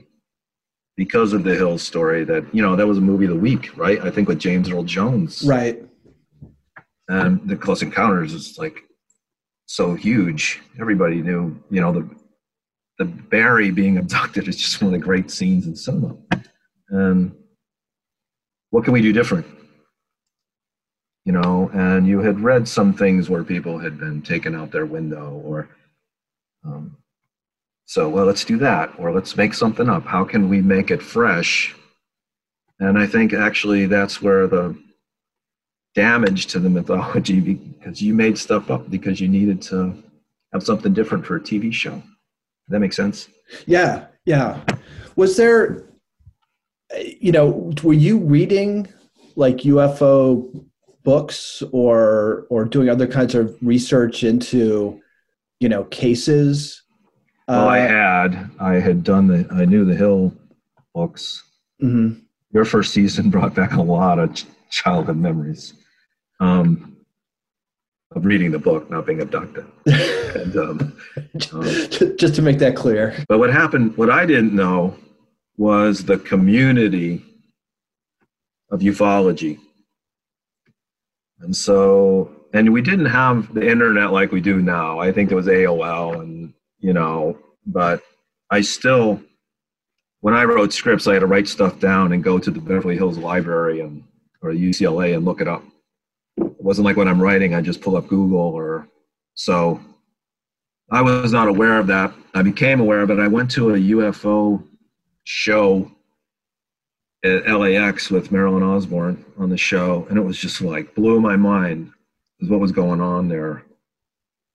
because 0.96 1.32
of 1.32 1.42
the 1.42 1.54
Hill 1.56 1.76
story. 1.78 2.22
That 2.24 2.44
you 2.54 2.62
know, 2.62 2.76
that 2.76 2.86
was 2.86 2.98
a 2.98 3.00
movie 3.00 3.24
of 3.24 3.30
the 3.32 3.36
week, 3.40 3.76
right? 3.76 4.00
I 4.00 4.10
think 4.10 4.28
with 4.28 4.38
James 4.38 4.70
Earl 4.70 4.84
Jones, 4.84 5.42
Right. 5.44 5.82
and 7.08 7.48
the 7.48 7.56
Close 7.56 7.82
Encounters 7.82 8.32
is 8.32 8.58
like 8.58 8.84
so 9.66 9.94
huge. 9.94 10.60
Everybody 10.80 11.20
knew, 11.20 11.60
you 11.70 11.80
know, 11.80 11.92
the 11.92 12.08
the 12.98 13.06
Barry 13.06 13.72
being 13.72 13.98
abducted 13.98 14.46
is 14.46 14.56
just 14.56 14.80
one 14.80 14.92
of 14.94 15.00
the 15.00 15.04
great 15.04 15.30
scenes 15.32 15.66
in 15.66 15.74
cinema. 15.74 16.16
And 16.90 17.34
what 18.70 18.84
can 18.84 18.92
we 18.92 19.02
do 19.02 19.12
different? 19.12 19.46
You 21.24 21.32
know, 21.32 21.70
and 21.74 22.06
you 22.06 22.20
had 22.20 22.40
read 22.40 22.66
some 22.66 22.94
things 22.94 23.28
where 23.28 23.44
people 23.44 23.78
had 23.78 23.98
been 23.98 24.22
taken 24.22 24.54
out 24.54 24.70
their 24.70 24.86
window, 24.86 25.42
or 25.44 25.68
um, 26.64 26.96
so 27.84 28.08
well, 28.08 28.24
let's 28.24 28.44
do 28.44 28.56
that, 28.58 28.92
or 28.98 29.12
let's 29.12 29.36
make 29.36 29.52
something 29.52 29.88
up. 29.88 30.06
How 30.06 30.24
can 30.24 30.48
we 30.48 30.62
make 30.62 30.90
it 30.90 31.02
fresh? 31.02 31.74
And 32.80 32.98
I 32.98 33.06
think 33.06 33.32
actually 33.32 33.86
that's 33.86 34.22
where 34.22 34.46
the 34.46 34.78
damage 35.94 36.46
to 36.46 36.58
the 36.58 36.70
mythology 36.70 37.40
because 37.40 38.00
you 38.00 38.14
made 38.14 38.38
stuff 38.38 38.70
up 38.70 38.88
because 38.88 39.20
you 39.20 39.28
needed 39.28 39.60
to 39.62 40.02
have 40.52 40.62
something 40.62 40.92
different 40.92 41.26
for 41.26 41.36
a 41.36 41.40
TV 41.40 41.72
show. 41.72 41.90
Does 41.90 42.70
that 42.70 42.80
make 42.80 42.92
sense? 42.92 43.28
Yeah. 43.66 44.06
Yeah. 44.24 44.60
Was 45.16 45.36
there, 45.36 45.87
you 47.20 47.32
know, 47.32 47.72
were 47.82 47.92
you 47.92 48.18
reading 48.18 48.88
like 49.36 49.58
UFO 49.58 50.64
books 51.04 51.62
or 51.72 52.46
or 52.50 52.64
doing 52.64 52.88
other 52.88 53.06
kinds 53.06 53.34
of 53.34 53.56
research 53.62 54.24
into, 54.24 55.00
you 55.60 55.68
know, 55.68 55.84
cases? 55.84 56.82
Well, 57.46 57.68
I 57.68 57.80
Uh, 57.80 57.88
had. 57.88 58.50
I 58.60 58.74
had 58.74 59.02
done 59.04 59.26
the. 59.26 59.46
I 59.50 59.64
knew 59.64 59.84
the 59.84 59.94
Hill 59.96 60.32
books. 60.94 61.42
mhm. 61.82 62.22
Your 62.52 62.64
first 62.64 62.92
season 62.92 63.30
brought 63.34 63.54
back 63.54 63.72
a 63.74 63.82
lot 63.82 64.18
of 64.18 64.34
ch- 64.34 64.46
childhood 64.70 65.16
memories 65.16 65.74
um, 66.40 66.96
of 68.14 68.24
reading 68.24 68.50
the 68.50 68.58
book, 68.58 68.90
not 68.90 69.06
being 69.06 69.20
abducted. 69.20 69.66
And, 70.28 70.54
um, 70.56 70.96
um, 71.52 71.62
Just 72.18 72.34
to 72.34 72.42
make 72.42 72.58
that 72.58 72.76
clear. 72.76 73.14
But 73.28 73.38
what 73.38 73.50
happened, 73.50 73.96
what 73.96 74.10
I 74.10 74.26
didn't 74.26 74.54
know 74.54 74.94
was 75.58 76.04
the 76.04 76.18
community 76.18 77.22
of 78.70 78.80
ufology. 78.80 79.58
And 81.40 81.54
so, 81.54 82.30
and 82.54 82.72
we 82.72 82.80
didn't 82.80 83.06
have 83.06 83.52
the 83.52 83.68
internet 83.68 84.12
like 84.12 84.32
we 84.32 84.40
do 84.40 84.62
now. 84.62 85.00
I 85.00 85.12
think 85.12 85.28
there 85.28 85.36
was 85.36 85.46
AOL 85.46 86.20
and, 86.20 86.54
you 86.78 86.92
know, 86.92 87.36
but 87.66 88.02
I 88.50 88.60
still, 88.60 89.20
when 90.20 90.34
I 90.34 90.44
wrote 90.44 90.72
scripts, 90.72 91.06
I 91.06 91.14
had 91.14 91.20
to 91.20 91.26
write 91.26 91.48
stuff 91.48 91.78
down 91.80 92.12
and 92.12 92.24
go 92.24 92.38
to 92.38 92.50
the 92.50 92.60
Beverly 92.60 92.96
Hills 92.96 93.18
Library 93.18 93.80
and, 93.80 94.04
or 94.40 94.52
UCLA 94.52 95.14
and 95.14 95.24
look 95.24 95.40
it 95.40 95.48
up. 95.48 95.64
It 96.36 96.62
wasn't 96.62 96.86
like 96.86 96.96
when 96.96 97.08
I'm 97.08 97.22
writing, 97.22 97.54
I 97.54 97.60
just 97.60 97.80
pull 97.80 97.96
up 97.96 98.06
Google 98.06 98.38
or 98.38 98.88
so. 99.34 99.80
I 100.90 101.02
was 101.02 101.32
not 101.32 101.48
aware 101.48 101.78
of 101.78 101.88
that. 101.88 102.14
I 102.34 102.42
became 102.42 102.80
aware 102.80 103.00
of 103.00 103.10
it. 103.10 103.18
I 103.18 103.28
went 103.28 103.50
to 103.52 103.74
a 103.74 103.78
UFO 103.78 104.62
show 105.28 105.92
at 107.22 107.46
LAX 107.46 108.10
with 108.10 108.32
Marilyn 108.32 108.62
Osborn 108.62 109.22
on 109.36 109.50
the 109.50 109.58
show, 109.58 110.06
and 110.08 110.16
it 110.16 110.22
was 110.22 110.38
just 110.38 110.62
like 110.62 110.94
blew 110.94 111.20
my 111.20 111.36
mind 111.36 111.90
what 112.40 112.60
was 112.60 112.72
going 112.72 113.02
on 113.02 113.28
there. 113.28 113.62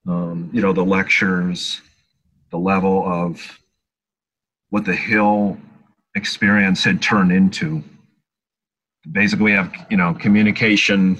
Um, 0.07 0.49
you 0.51 0.61
know, 0.61 0.73
the 0.73 0.83
lectures, 0.83 1.79
the 2.49 2.57
level 2.57 3.05
of 3.05 3.39
what 4.71 4.83
the 4.83 4.95
Hill 4.95 5.59
experience 6.15 6.83
had 6.83 7.03
turned 7.03 7.31
into. 7.31 7.83
Basically, 9.11 9.45
we 9.45 9.51
have 9.51 9.71
you 9.91 9.97
know 9.97 10.15
communication. 10.15 11.19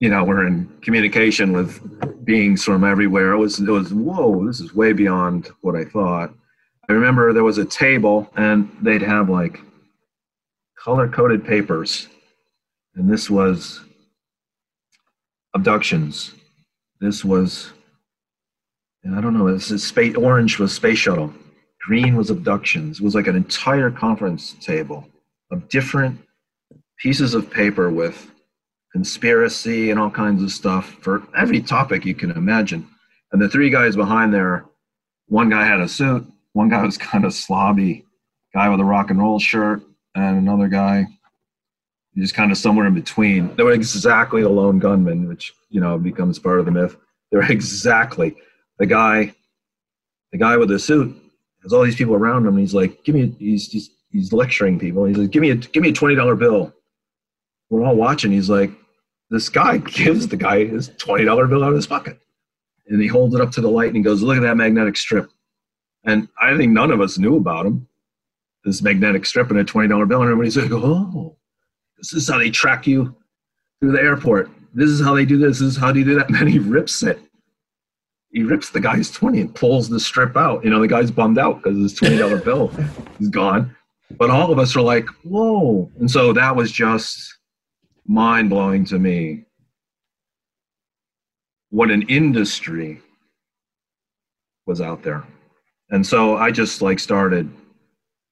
You 0.00 0.08
know, 0.08 0.24
we're 0.24 0.48
in 0.48 0.66
communication 0.82 1.52
with 1.52 2.24
beings 2.24 2.64
from 2.64 2.82
everywhere. 2.82 3.30
It 3.30 3.38
was 3.38 3.60
it 3.60 3.70
was 3.70 3.94
whoa, 3.94 4.44
this 4.44 4.58
is 4.58 4.74
way 4.74 4.92
beyond 4.92 5.50
what 5.60 5.76
I 5.76 5.84
thought. 5.84 6.34
I 6.90 6.92
remember 6.92 7.32
there 7.32 7.44
was 7.44 7.58
a 7.58 7.64
table 7.64 8.28
and 8.34 8.68
they'd 8.82 9.00
have 9.00 9.30
like 9.30 9.60
color 10.76 11.06
coded 11.06 11.46
papers, 11.46 12.08
and 12.96 13.08
this 13.08 13.30
was 13.30 13.80
abductions. 15.54 16.34
This 17.00 17.24
was 17.24 17.70
I 19.06 19.20
don't 19.20 19.38
know. 19.38 19.54
This 19.54 19.70
is 19.70 19.86
space. 19.86 20.16
Orange 20.16 20.58
was 20.58 20.74
space 20.74 20.98
shuttle. 20.98 21.32
Green 21.80 22.16
was 22.16 22.28
abductions. 22.28 22.98
It 22.98 23.04
was 23.04 23.14
like 23.14 23.28
an 23.28 23.36
entire 23.36 23.92
conference 23.92 24.54
table 24.54 25.06
of 25.52 25.68
different 25.68 26.18
pieces 26.98 27.34
of 27.34 27.52
paper 27.52 27.88
with 27.88 28.32
conspiracy 28.92 29.92
and 29.92 30.00
all 30.00 30.10
kinds 30.10 30.42
of 30.42 30.50
stuff 30.50 30.96
for 31.02 31.22
every 31.38 31.62
topic 31.62 32.04
you 32.04 32.16
can 32.16 32.32
imagine. 32.32 32.84
And 33.30 33.40
the 33.40 33.48
three 33.48 33.70
guys 33.70 33.94
behind 33.94 34.34
there, 34.34 34.64
one 35.28 35.50
guy 35.50 35.64
had 35.64 35.78
a 35.78 35.86
suit, 35.86 36.26
one 36.52 36.68
guy 36.68 36.84
was 36.84 36.98
kind 36.98 37.24
of 37.24 37.32
slobby, 37.32 38.04
guy 38.54 38.68
with 38.68 38.80
a 38.80 38.84
rock 38.84 39.10
and 39.10 39.18
roll 39.18 39.38
shirt, 39.38 39.82
and 40.14 40.38
another 40.38 40.68
guy 40.68 41.06
just 42.16 42.34
kind 42.34 42.50
of 42.50 42.58
somewhere 42.58 42.86
in 42.86 42.94
between. 42.94 43.54
They 43.56 43.62
were 43.62 43.72
exactly 43.72 44.42
the 44.42 44.48
lone 44.48 44.78
gunman, 44.78 45.28
which 45.28 45.52
you 45.68 45.80
know 45.80 45.98
becomes 45.98 46.38
part 46.38 46.58
of 46.58 46.66
the 46.66 46.72
myth. 46.72 46.96
They're 47.30 47.42
exactly 47.50 48.36
the 48.78 48.86
guy, 48.86 49.34
the 50.32 50.38
guy 50.38 50.56
with 50.56 50.68
the 50.68 50.78
suit. 50.78 51.16
Has 51.62 51.74
all 51.74 51.82
these 51.82 51.96
people 51.96 52.14
around 52.14 52.46
him. 52.46 52.54
And 52.54 52.60
he's 52.60 52.74
like, 52.74 53.04
"Give 53.04 53.14
me." 53.14 53.34
He's 53.38 53.70
he's, 53.70 53.90
he's 54.10 54.32
lecturing 54.32 54.78
people. 54.78 55.04
He's 55.04 55.18
like, 55.18 55.30
"Give 55.30 55.42
me 55.42 55.50
a 55.50 55.56
give 55.56 55.82
me 55.82 55.90
a 55.90 55.94
twenty 55.94 56.14
dollar 56.14 56.34
bill." 56.34 56.72
We're 57.68 57.84
all 57.84 57.94
watching. 57.94 58.32
He's 58.32 58.50
like, 58.50 58.72
this 59.30 59.48
guy 59.48 59.76
gives 59.78 60.26
the 60.26 60.36
guy 60.36 60.66
his 60.66 60.88
twenty 60.98 61.24
dollar 61.24 61.46
bill 61.46 61.62
out 61.62 61.70
of 61.70 61.76
his 61.76 61.86
pocket, 61.86 62.18
and 62.88 63.00
he 63.00 63.08
holds 63.08 63.34
it 63.34 63.40
up 63.40 63.52
to 63.52 63.60
the 63.60 63.70
light 63.70 63.88
and 63.88 63.96
he 63.96 64.02
goes, 64.02 64.22
"Look 64.22 64.36
at 64.36 64.42
that 64.42 64.56
magnetic 64.56 64.96
strip." 64.96 65.30
And 66.04 66.28
I 66.40 66.56
think 66.56 66.72
none 66.72 66.90
of 66.90 67.00
us 67.00 67.18
knew 67.18 67.36
about 67.36 67.66
him. 67.66 67.86
This 68.64 68.82
magnetic 68.82 69.26
strip 69.26 69.50
and 69.50 69.58
a 69.58 69.64
twenty 69.64 69.88
dollar 69.88 70.06
bill, 70.06 70.22
and 70.22 70.30
everybody's 70.30 70.56
like, 70.56 70.70
"Oh, 70.70 71.36
this 71.96 72.12
is 72.12 72.28
how 72.28 72.38
they 72.38 72.50
track 72.50 72.86
you 72.86 73.14
through 73.80 73.92
the 73.92 74.02
airport. 74.02 74.50
This 74.74 74.90
is 74.90 75.00
how 75.00 75.14
they 75.14 75.24
do 75.24 75.38
this. 75.38 75.58
This 75.58 75.72
is 75.72 75.76
how 75.76 75.92
they 75.92 76.02
do 76.02 76.14
that." 76.16 76.26
And 76.28 76.36
then 76.36 76.46
he 76.46 76.58
rips 76.58 77.02
it. 77.02 77.20
He 78.32 78.42
rips 78.42 78.70
the 78.70 78.80
guy's 78.80 79.10
twenty 79.10 79.40
and 79.40 79.54
pulls 79.54 79.88
the 79.88 80.00
strip 80.00 80.36
out. 80.36 80.62
You 80.64 80.70
know, 80.70 80.80
the 80.80 80.88
guy's 80.88 81.10
bummed 81.10 81.38
out 81.38 81.62
because 81.62 81.78
his 81.78 81.94
twenty 81.94 82.18
dollar 82.18 82.38
bill 82.48 82.70
is 83.18 83.28
gone. 83.28 83.74
But 84.18 84.30
all 84.30 84.52
of 84.52 84.58
us 84.58 84.76
are 84.76 84.82
like, 84.82 85.06
"Whoa!" 85.24 85.90
And 85.98 86.10
so 86.10 86.32
that 86.34 86.54
was 86.54 86.70
just 86.70 87.38
mind 88.06 88.50
blowing 88.50 88.84
to 88.86 88.98
me. 88.98 89.44
What 91.70 91.90
an 91.90 92.02
industry 92.02 93.00
was 94.66 94.80
out 94.80 95.02
there. 95.02 95.24
And 95.90 96.06
so 96.06 96.36
I 96.36 96.50
just 96.50 96.82
like 96.82 96.98
started 96.98 97.50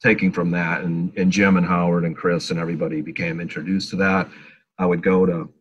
taking 0.02 0.30
from 0.32 0.50
that 0.52 0.82
and, 0.82 1.12
and 1.16 1.32
Jim 1.32 1.56
and 1.56 1.66
Howard 1.66 2.04
and 2.04 2.16
Chris 2.16 2.50
and 2.50 2.60
everybody 2.60 3.00
became 3.00 3.40
introduced 3.40 3.90
to 3.90 3.96
that. 3.96 4.28
I 4.78 4.86
would 4.86 5.02
go 5.02 5.26
to 5.26 5.52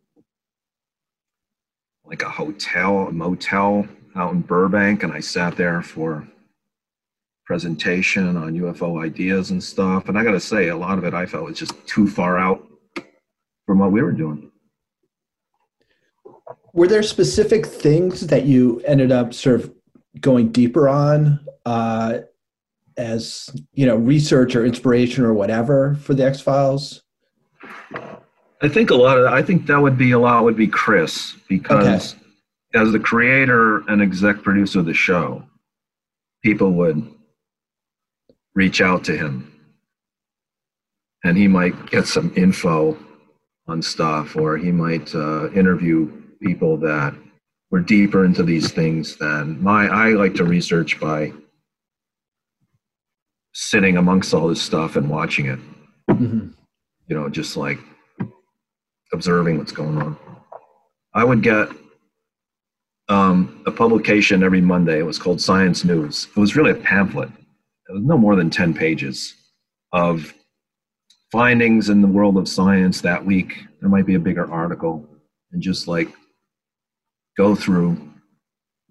like 2.05 2.21
a 2.21 2.29
hotel, 2.29 3.07
a 3.07 3.11
motel 3.11 3.87
out 4.15 4.33
in 4.33 4.41
Burbank, 4.41 5.03
and 5.03 5.11
I 5.11 5.19
sat 5.19 5.57
there 5.57 5.81
for 5.81 6.27
presentation 7.45 8.37
on 8.37 8.53
UFO 8.53 9.03
ideas 9.03 9.51
and 9.51 9.63
stuff. 9.63 10.07
And 10.07 10.17
I 10.17 10.23
got 10.23 10.31
to 10.31 10.39
say, 10.39 10.67
a 10.67 10.77
lot 10.77 10.97
of 10.97 11.03
it 11.03 11.13
I 11.13 11.25
felt 11.25 11.45
was 11.45 11.57
just 11.57 11.73
too 11.87 12.07
far 12.07 12.37
out 12.37 12.65
from 13.65 13.79
what 13.79 13.91
we 13.91 14.01
were 14.01 14.11
doing. 14.11 14.51
Were 16.73 16.87
there 16.87 17.03
specific 17.03 17.65
things 17.65 18.27
that 18.27 18.45
you 18.45 18.81
ended 18.85 19.11
up 19.11 19.33
sort 19.33 19.61
of 19.61 19.73
going 20.21 20.51
deeper 20.51 20.87
on 20.87 21.39
uh, 21.65 22.19
as 22.97 23.49
you 23.73 23.85
know 23.85 23.95
research 23.95 24.55
or 24.55 24.65
inspiration 24.65 25.23
or 25.23 25.33
whatever 25.33 25.95
for 25.95 26.13
the 26.13 26.25
X 26.25 26.41
Files? 26.41 27.03
I 28.61 28.69
think 28.69 28.89
a 28.89 28.95
lot 28.95 29.17
of 29.17 29.25
I 29.27 29.41
think 29.41 29.67
that 29.67 29.81
would 29.81 29.97
be 29.97 30.11
a 30.11 30.19
lot 30.19 30.43
would 30.43 30.57
be 30.57 30.67
Chris 30.67 31.35
because 31.47 32.15
okay. 32.15 32.81
as 32.81 32.91
the 32.91 32.99
creator 32.99 33.79
and 33.89 34.01
exec 34.01 34.41
producer 34.41 34.79
of 34.79 34.85
the 34.85 34.93
show, 34.93 35.43
people 36.43 36.71
would 36.71 37.13
reach 38.55 38.81
out 38.81 39.03
to 39.03 39.15
him 39.15 39.53
and 41.23 41.37
he 41.37 41.47
might 41.47 41.89
get 41.91 42.07
some 42.07 42.33
info 42.35 42.97
on 43.67 43.81
stuff 43.81 44.35
or 44.35 44.57
he 44.57 44.71
might 44.71 45.13
uh, 45.13 45.51
interview 45.51 46.11
people 46.41 46.77
that 46.77 47.13
were 47.71 47.79
deeper 47.79 48.25
into 48.25 48.43
these 48.43 48.71
things 48.71 49.17
than 49.17 49.61
my 49.61 49.87
I 49.87 50.09
like 50.09 50.35
to 50.35 50.45
research 50.45 50.99
by 50.99 51.33
sitting 53.53 53.97
amongst 53.97 54.33
all 54.33 54.47
this 54.47 54.61
stuff 54.61 54.95
and 54.95 55.09
watching 55.09 55.47
it. 55.47 55.59
Mm-hmm. 56.09 56.49
You 57.07 57.15
know, 57.15 57.29
just 57.29 57.57
like 57.57 57.79
observing 59.13 59.57
what's 59.57 59.71
going 59.71 59.97
on. 60.01 60.17
I 61.13 61.23
would 61.23 61.41
get 61.41 61.69
um, 63.09 63.63
a 63.65 63.71
publication 63.71 64.43
every 64.43 64.61
Monday. 64.61 64.99
It 64.99 65.05
was 65.05 65.17
called 65.17 65.41
Science 65.41 65.83
News. 65.83 66.27
It 66.35 66.39
was 66.39 66.55
really 66.55 66.71
a 66.71 66.75
pamphlet. 66.75 67.29
It 67.89 67.93
was 67.93 68.03
no 68.03 68.17
more 68.17 68.35
than 68.35 68.49
10 68.49 68.73
pages 68.73 69.33
of 69.93 70.33
findings 71.31 71.89
in 71.89 72.01
the 72.01 72.07
world 72.07 72.37
of 72.37 72.47
science 72.47 73.01
that 73.01 73.25
week. 73.25 73.65
There 73.79 73.89
might 73.89 74.05
be 74.05 74.15
a 74.15 74.19
bigger 74.19 74.51
article 74.51 75.07
and 75.51 75.61
just 75.61 75.87
like 75.87 76.09
go 77.37 77.55
through. 77.55 77.89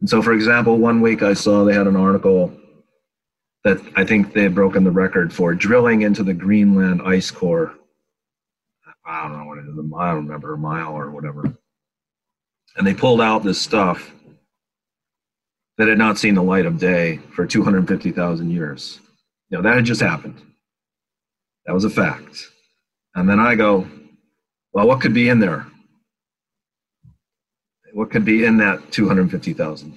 And 0.00 0.08
so, 0.08 0.22
for 0.22 0.32
example, 0.32 0.78
one 0.78 1.00
week 1.00 1.22
I 1.22 1.34
saw 1.34 1.64
they 1.64 1.74
had 1.74 1.86
an 1.86 1.96
article 1.96 2.52
that 3.64 3.78
I 3.96 4.04
think 4.04 4.32
they 4.32 4.42
had 4.42 4.54
broken 4.54 4.84
the 4.84 4.90
record 4.90 5.32
for 5.32 5.52
drilling 5.54 6.02
into 6.02 6.22
the 6.22 6.34
Greenland 6.34 7.02
ice 7.04 7.30
core. 7.30 7.74
I 9.04 9.22
don't 9.22 9.38
know 9.38 9.44
what 9.44 9.58
it 9.58 9.62
is, 9.62 9.78
I 9.78 10.12
don't 10.12 10.26
remember, 10.26 10.54
a 10.54 10.58
mile 10.58 10.92
or 10.92 11.10
whatever. 11.10 11.56
And 12.76 12.86
they 12.86 12.94
pulled 12.94 13.20
out 13.20 13.42
this 13.42 13.60
stuff 13.60 14.12
that 15.78 15.88
had 15.88 15.98
not 15.98 16.18
seen 16.18 16.34
the 16.34 16.42
light 16.42 16.66
of 16.66 16.78
day 16.78 17.18
for 17.34 17.46
250,000 17.46 18.50
years. 18.50 19.00
You 19.50 19.58
know, 19.58 19.62
that 19.62 19.76
had 19.76 19.84
just 19.84 20.00
happened. 20.00 20.40
That 21.66 21.74
was 21.74 21.84
a 21.84 21.90
fact. 21.90 22.46
And 23.14 23.28
then 23.28 23.40
I 23.40 23.54
go, 23.54 23.86
well, 24.72 24.86
what 24.86 25.00
could 25.00 25.14
be 25.14 25.28
in 25.28 25.40
there? 25.40 25.66
What 27.96 28.10
could 28.10 28.26
be 28.26 28.44
in 28.44 28.58
that 28.58 28.92
250,000? 28.92 29.96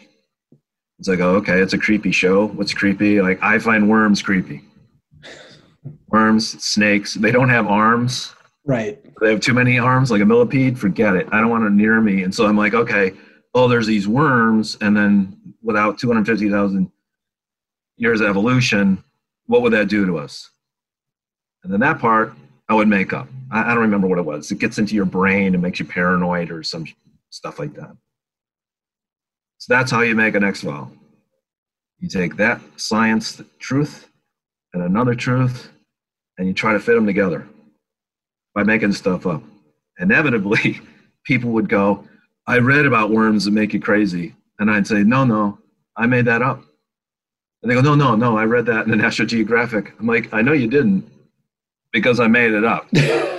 It's 1.00 1.10
like, 1.10 1.20
oh, 1.20 1.36
okay, 1.36 1.60
it's 1.60 1.74
a 1.74 1.78
creepy 1.78 2.14
show. 2.14 2.48
What's 2.48 2.74
creepy? 2.74 3.22
Like, 3.22 3.44
I 3.44 3.60
find 3.60 3.90
worms 3.90 4.22
creepy. 4.22 4.62
Worms, 6.08 6.64
snakes, 6.64 7.16
they 7.16 7.34
don't 7.34 7.50
have 7.50 7.68
arms. 7.68 8.34
Right. 8.66 8.98
They 9.20 9.30
have 9.32 9.42
too 9.42 9.54
many 9.54 9.80
arms, 9.80 10.12
like 10.12 10.22
a 10.22 10.26
millipede. 10.26 10.80
Forget 10.80 11.18
it. 11.18 11.28
I 11.34 11.42
don't 11.42 11.50
want 11.50 11.66
it 11.66 11.72
near 11.72 12.00
me. 12.00 12.24
And 12.24 12.34
so 12.34 12.46
I'm 12.46 12.56
like, 12.56 12.74
okay, 12.74 13.12
oh, 13.54 13.68
there's 13.68 13.88
these 13.88 14.08
worms. 14.08 14.78
And 14.80 14.96
then 14.96 15.38
without 15.62 16.00
250,000 16.00 16.90
years 17.98 18.22
of 18.22 18.28
evolution, 18.30 19.04
what 19.48 19.62
would 19.62 19.74
that 19.74 19.90
do 19.90 20.06
to 20.06 20.20
us? 20.20 20.50
And 21.66 21.74
then 21.74 21.82
that 21.82 22.00
part 22.00 22.34
I 22.70 22.76
would 22.76 22.88
make 22.88 23.12
up. 23.12 23.28
I, 23.52 23.64
I 23.64 23.74
don't 23.74 23.84
remember 23.84 24.08
what 24.08 24.20
it 24.20 24.26
was. 24.26 24.52
It 24.52 24.60
gets 24.60 24.78
into 24.78 24.96
your 24.96 25.04
brain 25.04 25.54
and 25.54 25.62
makes 25.62 25.82
you 25.82 25.86
paranoid 25.86 26.50
or 26.50 26.64
some 26.64 26.86
stuff 27.30 27.60
like 27.60 27.74
that. 27.76 27.96
So 29.58 29.74
that's 29.74 29.92
how 29.92 30.02
you 30.02 30.16
make 30.16 30.36
an 30.36 30.44
X 30.44 30.62
file. 30.62 30.92
You 32.00 32.08
take 32.08 32.38
that 32.38 32.62
science 32.78 33.42
truth 33.60 34.08
and 34.74 34.84
another 34.84 35.16
truth, 35.16 35.70
and 36.38 36.48
you 36.48 36.54
try 36.54 36.74
to 36.74 36.80
fit 36.80 36.96
them 36.96 37.06
together 37.06 37.46
by 38.56 38.64
making 38.64 38.94
stuff 38.94 39.26
up. 39.26 39.44
Inevitably, 40.00 40.80
people 41.26 41.52
would 41.52 41.68
go, 41.68 42.08
I 42.48 42.60
read 42.60 42.86
about 42.86 43.12
worms 43.12 43.46
that 43.46 43.52
make 43.52 43.74
you 43.74 43.80
crazy. 43.80 44.36
And 44.60 44.72
I'd 44.72 44.88
say, 44.88 45.04
No, 45.04 45.26
no, 45.26 45.60
I 45.98 46.06
made 46.06 46.26
that 46.26 46.42
up. 46.42 46.64
And 47.62 47.70
they 47.70 47.76
go, 47.76 47.82
No, 47.82 47.96
no, 47.96 48.16
no, 48.16 48.38
I 48.38 48.46
read 48.46 48.66
that 48.68 48.86
in 48.86 48.92
the 48.92 48.98
National 48.98 49.28
Geographic. 49.28 49.94
I'm 50.00 50.08
like, 50.08 50.34
I 50.34 50.42
know 50.42 50.54
you 50.54 50.68
didn't 50.68 51.10
because 51.92 52.20
I 52.20 52.28
made 52.28 52.54
it 52.54 52.64
up. 52.64 52.88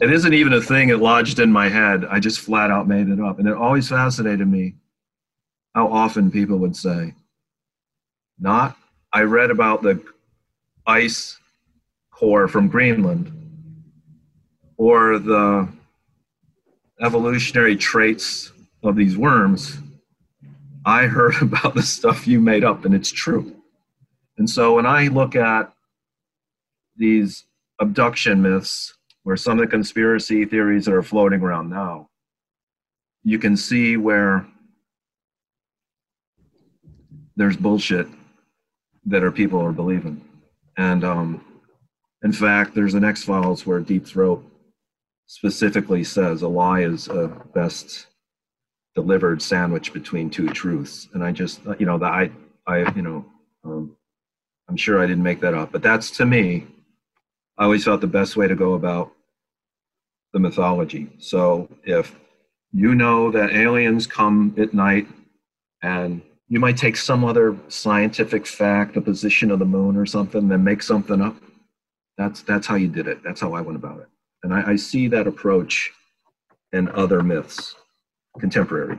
it 0.00 0.12
isn't 0.12 0.34
even 0.34 0.52
a 0.52 0.60
thing 0.60 0.88
that 0.88 0.98
lodged 0.98 1.38
in 1.38 1.52
my 1.52 1.68
head. 1.68 2.04
I 2.10 2.18
just 2.18 2.40
flat 2.40 2.70
out 2.70 2.88
made 2.88 3.08
it 3.08 3.20
up. 3.20 3.38
And 3.38 3.48
it 3.48 3.54
always 3.54 3.88
fascinated 3.88 4.48
me 4.48 4.74
how 5.74 5.88
often 5.88 6.30
people 6.30 6.58
would 6.58 6.76
say, 6.76 7.14
not, 8.38 8.76
I 9.12 9.22
read 9.22 9.50
about 9.50 9.82
the 9.82 10.02
ice 10.86 11.38
core 12.10 12.48
from 12.48 12.68
Greenland 12.68 13.30
or 14.76 15.18
the 15.18 15.68
evolutionary 17.00 17.76
traits 17.76 18.52
of 18.82 18.96
these 18.96 19.16
worms. 19.16 19.78
I 20.84 21.06
heard 21.06 21.36
about 21.40 21.74
the 21.74 21.82
stuff 21.82 22.26
you 22.26 22.40
made 22.40 22.64
up 22.64 22.84
and 22.84 22.94
it's 22.94 23.12
true. 23.12 23.54
And 24.38 24.50
so 24.50 24.74
when 24.74 24.86
I 24.86 25.06
look 25.06 25.36
at 25.36 25.72
these 26.96 27.44
abduction 27.80 28.42
myths 28.42 28.94
or 29.24 29.36
some 29.36 29.58
of 29.58 29.64
the 29.64 29.70
conspiracy 29.70 30.44
theories 30.44 30.84
that 30.84 30.94
are 30.94 31.02
floating 31.02 31.40
around 31.40 31.70
now, 31.70 32.08
you 33.22 33.38
can 33.38 33.56
see 33.56 33.96
where 33.96 34.46
there's 37.36 37.56
bullshit 37.56 38.06
that 39.06 39.22
our 39.22 39.32
people 39.32 39.60
are 39.60 39.72
believing. 39.72 40.22
And 40.76 41.04
um, 41.04 41.44
in 42.22 42.32
fact, 42.32 42.74
there's 42.74 42.94
an 42.94 43.04
X 43.04 43.24
Files 43.24 43.66
where 43.66 43.80
Deep 43.80 44.06
Throat 44.06 44.44
specifically 45.26 46.04
says 46.04 46.42
a 46.42 46.48
lie 46.48 46.80
is 46.80 47.08
a 47.08 47.28
best 47.54 48.06
delivered 48.94 49.42
sandwich 49.42 49.92
between 49.92 50.30
two 50.30 50.48
truths. 50.48 51.08
And 51.14 51.24
I 51.24 51.32
just, 51.32 51.60
you 51.78 51.86
know, 51.86 51.98
that 51.98 52.12
I, 52.12 52.30
I, 52.66 52.92
you 52.94 53.02
know, 53.02 53.24
um, 53.64 53.96
I'm 54.68 54.76
sure 54.76 55.02
I 55.02 55.06
didn't 55.06 55.22
make 55.22 55.40
that 55.40 55.54
up, 55.54 55.72
but 55.72 55.82
that's 55.82 56.10
to 56.12 56.26
me, 56.26 56.66
I 57.56 57.64
always 57.64 57.84
thought 57.84 58.00
the 58.00 58.06
best 58.06 58.36
way 58.36 58.48
to 58.48 58.54
go 58.54 58.74
about 58.74 59.12
the 60.32 60.40
mythology. 60.40 61.08
So 61.18 61.68
if 61.84 62.18
you 62.72 62.94
know 62.94 63.30
that 63.30 63.52
aliens 63.52 64.06
come 64.06 64.54
at 64.58 64.74
night 64.74 65.06
and 65.82 66.20
you 66.48 66.58
might 66.58 66.76
take 66.76 66.96
some 66.96 67.24
other 67.24 67.56
scientific 67.68 68.46
fact, 68.46 68.94
the 68.94 69.00
position 69.00 69.50
of 69.50 69.60
the 69.60 69.64
moon 69.64 69.96
or 69.96 70.06
something, 70.06 70.48
then 70.48 70.64
make 70.64 70.82
something 70.82 71.20
up. 71.20 71.36
That's 72.18 72.42
that's 72.42 72.66
how 72.66 72.74
you 72.74 72.88
did 72.88 73.06
it. 73.06 73.22
That's 73.22 73.40
how 73.40 73.54
I 73.54 73.60
went 73.60 73.76
about 73.76 74.00
it. 74.00 74.08
And 74.42 74.52
I, 74.52 74.72
I 74.72 74.76
see 74.76 75.08
that 75.08 75.26
approach 75.26 75.92
in 76.72 76.88
other 76.90 77.22
myths, 77.22 77.76
contemporary. 78.38 78.98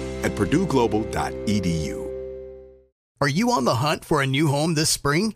at 0.23 0.31
purdueglobal.edu. 0.31 2.01
Are 3.21 3.27
you 3.27 3.51
on 3.51 3.65
the 3.65 3.75
hunt 3.75 4.03
for 4.03 4.21
a 4.21 4.27
new 4.27 4.47
home 4.47 4.73
this 4.73 4.89
spring, 4.89 5.35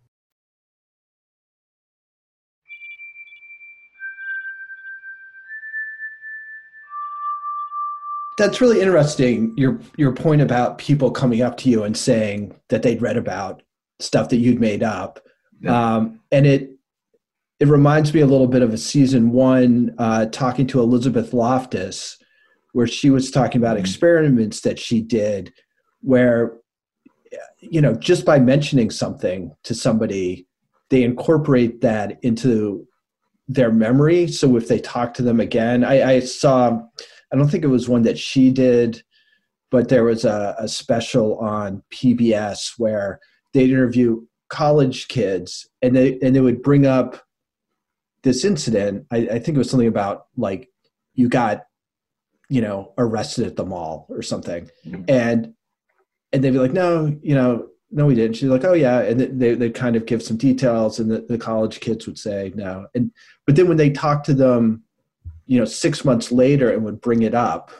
That's 8.41 8.59
really 8.59 8.81
interesting. 8.81 9.53
Your 9.55 9.79
your 9.97 10.13
point 10.13 10.41
about 10.41 10.79
people 10.79 11.11
coming 11.11 11.43
up 11.43 11.57
to 11.57 11.69
you 11.69 11.83
and 11.83 11.95
saying 11.95 12.55
that 12.69 12.81
they'd 12.81 12.99
read 12.99 13.15
about 13.15 13.61
stuff 13.99 14.29
that 14.29 14.37
you'd 14.37 14.59
made 14.59 14.81
up, 14.81 15.19
Yeah. 15.61 15.95
um, 15.97 16.19
and 16.31 16.47
it 16.47 16.71
it 17.59 17.67
reminds 17.67 18.15
me 18.15 18.21
a 18.21 18.25
little 18.25 18.47
bit 18.47 18.63
of 18.63 18.73
a 18.73 18.79
season 18.79 19.29
one 19.29 19.93
uh, 19.99 20.25
talking 20.25 20.65
to 20.65 20.79
Elizabeth 20.79 21.35
Loftus, 21.35 22.17
where 22.73 22.87
she 22.87 23.11
was 23.11 23.29
talking 23.29 23.61
about 23.61 23.77
Mhm. 23.77 23.81
experiments 23.81 24.61
that 24.61 24.79
she 24.79 25.03
did, 25.03 25.53
where 26.01 26.57
you 27.59 27.79
know 27.79 27.93
just 27.93 28.25
by 28.25 28.39
mentioning 28.39 28.89
something 28.89 29.51
to 29.65 29.75
somebody, 29.75 30.47
they 30.89 31.03
incorporate 31.03 31.81
that 31.81 32.17
into 32.23 32.87
their 33.47 33.71
memory. 33.71 34.25
So 34.25 34.57
if 34.57 34.67
they 34.67 34.79
talk 34.79 35.13
to 35.13 35.21
them 35.21 35.39
again, 35.39 35.83
I, 35.83 36.13
I 36.13 36.19
saw 36.21 36.81
I 37.31 37.37
don't 37.37 37.47
think 37.47 37.63
it 37.63 37.67
was 37.67 37.87
one 37.87 38.03
that 38.03 38.17
she 38.17 38.51
did, 38.51 39.03
but 39.69 39.89
there 39.89 40.03
was 40.03 40.25
a, 40.25 40.55
a 40.59 40.67
special 40.67 41.37
on 41.39 41.83
PBS 41.93 42.73
where 42.77 43.19
they'd 43.53 43.69
interview 43.69 44.21
college 44.49 45.07
kids 45.07 45.69
and 45.81 45.95
they 45.95 46.19
and 46.21 46.35
they 46.35 46.41
would 46.41 46.61
bring 46.61 46.85
up 46.85 47.23
this 48.23 48.43
incident. 48.43 49.05
I, 49.11 49.17
I 49.17 49.39
think 49.39 49.55
it 49.55 49.57
was 49.57 49.69
something 49.69 49.87
about 49.87 50.25
like 50.35 50.69
you 51.15 51.29
got, 51.29 51.63
you 52.49 52.61
know, 52.61 52.93
arrested 52.97 53.47
at 53.47 53.55
the 53.55 53.65
mall 53.65 54.07
or 54.09 54.21
something. 54.21 54.69
Mhm. 54.85 55.09
And 55.09 55.53
and 56.33 56.43
they'd 56.43 56.51
be 56.51 56.59
like, 56.59 56.73
no, 56.73 57.17
you 57.21 57.35
know, 57.35 57.67
no, 57.91 58.05
we 58.05 58.15
didn't. 58.15 58.37
She's 58.37 58.49
like, 58.49 58.63
oh 58.63 58.73
yeah, 58.73 58.99
and 59.01 59.19
they 59.39 59.53
they 59.55 59.69
kind 59.69 59.95
of 59.95 60.05
give 60.05 60.23
some 60.23 60.37
details, 60.37 60.99
and 60.99 61.11
the, 61.11 61.25
the 61.27 61.37
college 61.37 61.79
kids 61.79 62.07
would 62.07 62.17
say 62.17 62.51
no. 62.55 62.87
And 62.95 63.11
but 63.45 63.55
then 63.55 63.67
when 63.67 63.77
they 63.77 63.89
talk 63.89 64.23
to 64.25 64.33
them 64.33 64.83
you 65.45 65.57
know 65.59 65.65
six 65.65 66.05
months 66.05 66.31
later 66.31 66.71
and 66.71 66.83
would 66.83 67.01
bring 67.01 67.21
it 67.23 67.33
up 67.33 67.71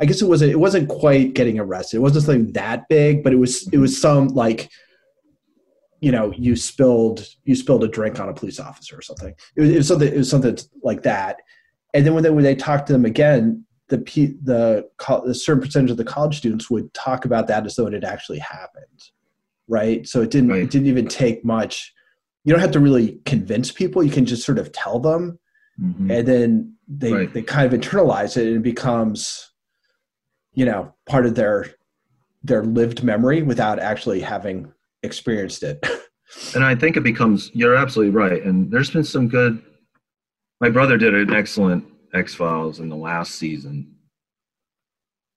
i 0.00 0.04
guess 0.04 0.22
it 0.22 0.28
wasn't 0.28 0.50
it 0.50 0.58
wasn't 0.58 0.88
quite 0.88 1.34
getting 1.34 1.58
arrested. 1.58 1.96
It 1.96 2.00
wasn't 2.00 2.24
something 2.24 2.52
that 2.52 2.88
big 2.88 3.22
but 3.22 3.32
it 3.32 3.36
was 3.36 3.68
it 3.72 3.78
was 3.78 4.00
some 4.00 4.28
like 4.28 4.70
you 6.00 6.10
know 6.10 6.32
you 6.36 6.56
spilled 6.56 7.26
you 7.44 7.54
spilled 7.54 7.84
a 7.84 7.88
drink 7.88 8.18
on 8.20 8.28
a 8.28 8.34
police 8.34 8.58
officer 8.58 8.98
or 8.98 9.02
something. 9.02 9.34
It 9.56 9.60
was, 9.60 9.70
it 9.70 9.76
was 9.76 9.88
something 9.88 10.08
it 10.12 10.16
was 10.16 10.30
something 10.30 10.58
like 10.82 11.02
that. 11.02 11.36
And 11.94 12.04
then 12.04 12.14
when 12.14 12.22
they 12.24 12.30
when 12.30 12.44
they 12.44 12.54
talked 12.56 12.86
to 12.88 12.92
them 12.92 13.04
again 13.04 13.64
the 13.88 13.98
the 13.98 14.88
the 15.26 15.34
certain 15.34 15.62
percentage 15.62 15.90
of 15.90 15.96
the 15.96 16.04
college 16.04 16.38
students 16.38 16.70
would 16.70 16.92
talk 16.94 17.24
about 17.24 17.46
that 17.48 17.66
as 17.66 17.76
though 17.76 17.86
it 17.86 17.92
had 17.92 18.04
actually 18.04 18.38
happened 18.38 19.10
right? 19.68 20.06
So 20.06 20.22
it 20.22 20.30
didn't 20.30 20.50
Right. 20.50 20.62
it 20.62 20.70
didn't 20.70 20.88
even 20.88 21.08
take 21.08 21.44
much. 21.44 21.92
You 22.44 22.52
don't 22.52 22.60
have 22.60 22.72
to 22.72 22.80
really 22.80 23.20
convince 23.24 23.70
people. 23.70 24.02
You 24.02 24.10
can 24.10 24.26
just 24.26 24.44
sort 24.44 24.58
of 24.58 24.72
tell 24.72 24.98
them 24.98 25.38
Mhm. 25.82 26.10
and 26.10 26.28
then 26.28 26.74
they 26.88 27.12
Right. 27.12 27.32
they 27.34 27.42
kind 27.42 27.72
of 27.72 27.78
internalize 27.80 28.36
it 28.36 28.46
and 28.46 28.56
it 28.56 28.62
becomes 28.62 29.50
you 30.54 30.64
know 30.64 30.94
part 31.06 31.26
of 31.26 31.34
their 31.34 31.66
their 32.44 32.64
lived 32.64 33.02
memory 33.02 33.42
without 33.42 33.78
actually 33.78 34.20
having 34.20 34.72
experienced 35.02 35.62
it 35.62 35.84
And 36.54 36.64
I 36.64 36.74
think 36.74 36.96
it 36.96 37.02
becomes, 37.02 37.50
you're 37.52 37.76
absolutely 37.76 38.14
right. 38.14 38.42
And 38.42 38.70
there's 38.70 38.90
been 38.90 39.04
some 39.04 39.28
good, 39.28 39.62
my 40.62 40.70
brother 40.70 40.96
did 40.96 41.14
an 41.14 41.34
excellent 41.34 41.84
X 42.14 42.34
Files 42.34 42.80
in 42.80 42.88
the 42.88 42.96
last 42.96 43.34
season. 43.34 43.94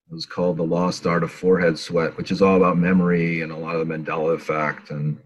It 0.10 0.14
was 0.14 0.26
called 0.26 0.56
The 0.56 0.64
Lost 0.64 1.06
Art 1.06 1.24
of 1.24 1.32
Forehead 1.34 1.78
Sweat, 1.78 2.16
which 2.16 2.32
is 2.32 2.42
all 2.42 2.56
about 2.56 2.78
memory 2.78 3.42
and 3.42 3.52
a 3.52 3.58
lot 3.58 3.76
of 3.76 3.86
the 3.86 3.94
Mandela 3.94 4.36
effect. 4.36 4.90
And, 4.92 5.20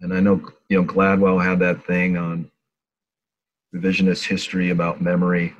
and 0.00 0.12
I 0.12 0.18
know, 0.18 0.40
you 0.68 0.80
know, 0.82 0.84
Gladwell 0.88 1.40
had 1.40 1.60
that 1.60 1.84
thing 1.86 2.16
on 2.16 2.50
revisionist 3.74 4.26
history 4.26 4.70
about 4.70 5.00
memory. 5.00 5.54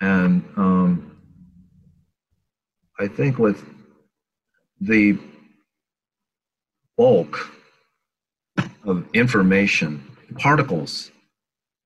And 0.00 0.44
um, 0.56 1.16
I 2.98 3.08
think 3.08 3.38
with 3.38 3.64
the 4.80 5.18
bulk 6.96 7.50
of 8.84 9.06
information, 9.14 10.04
particles 10.38 11.10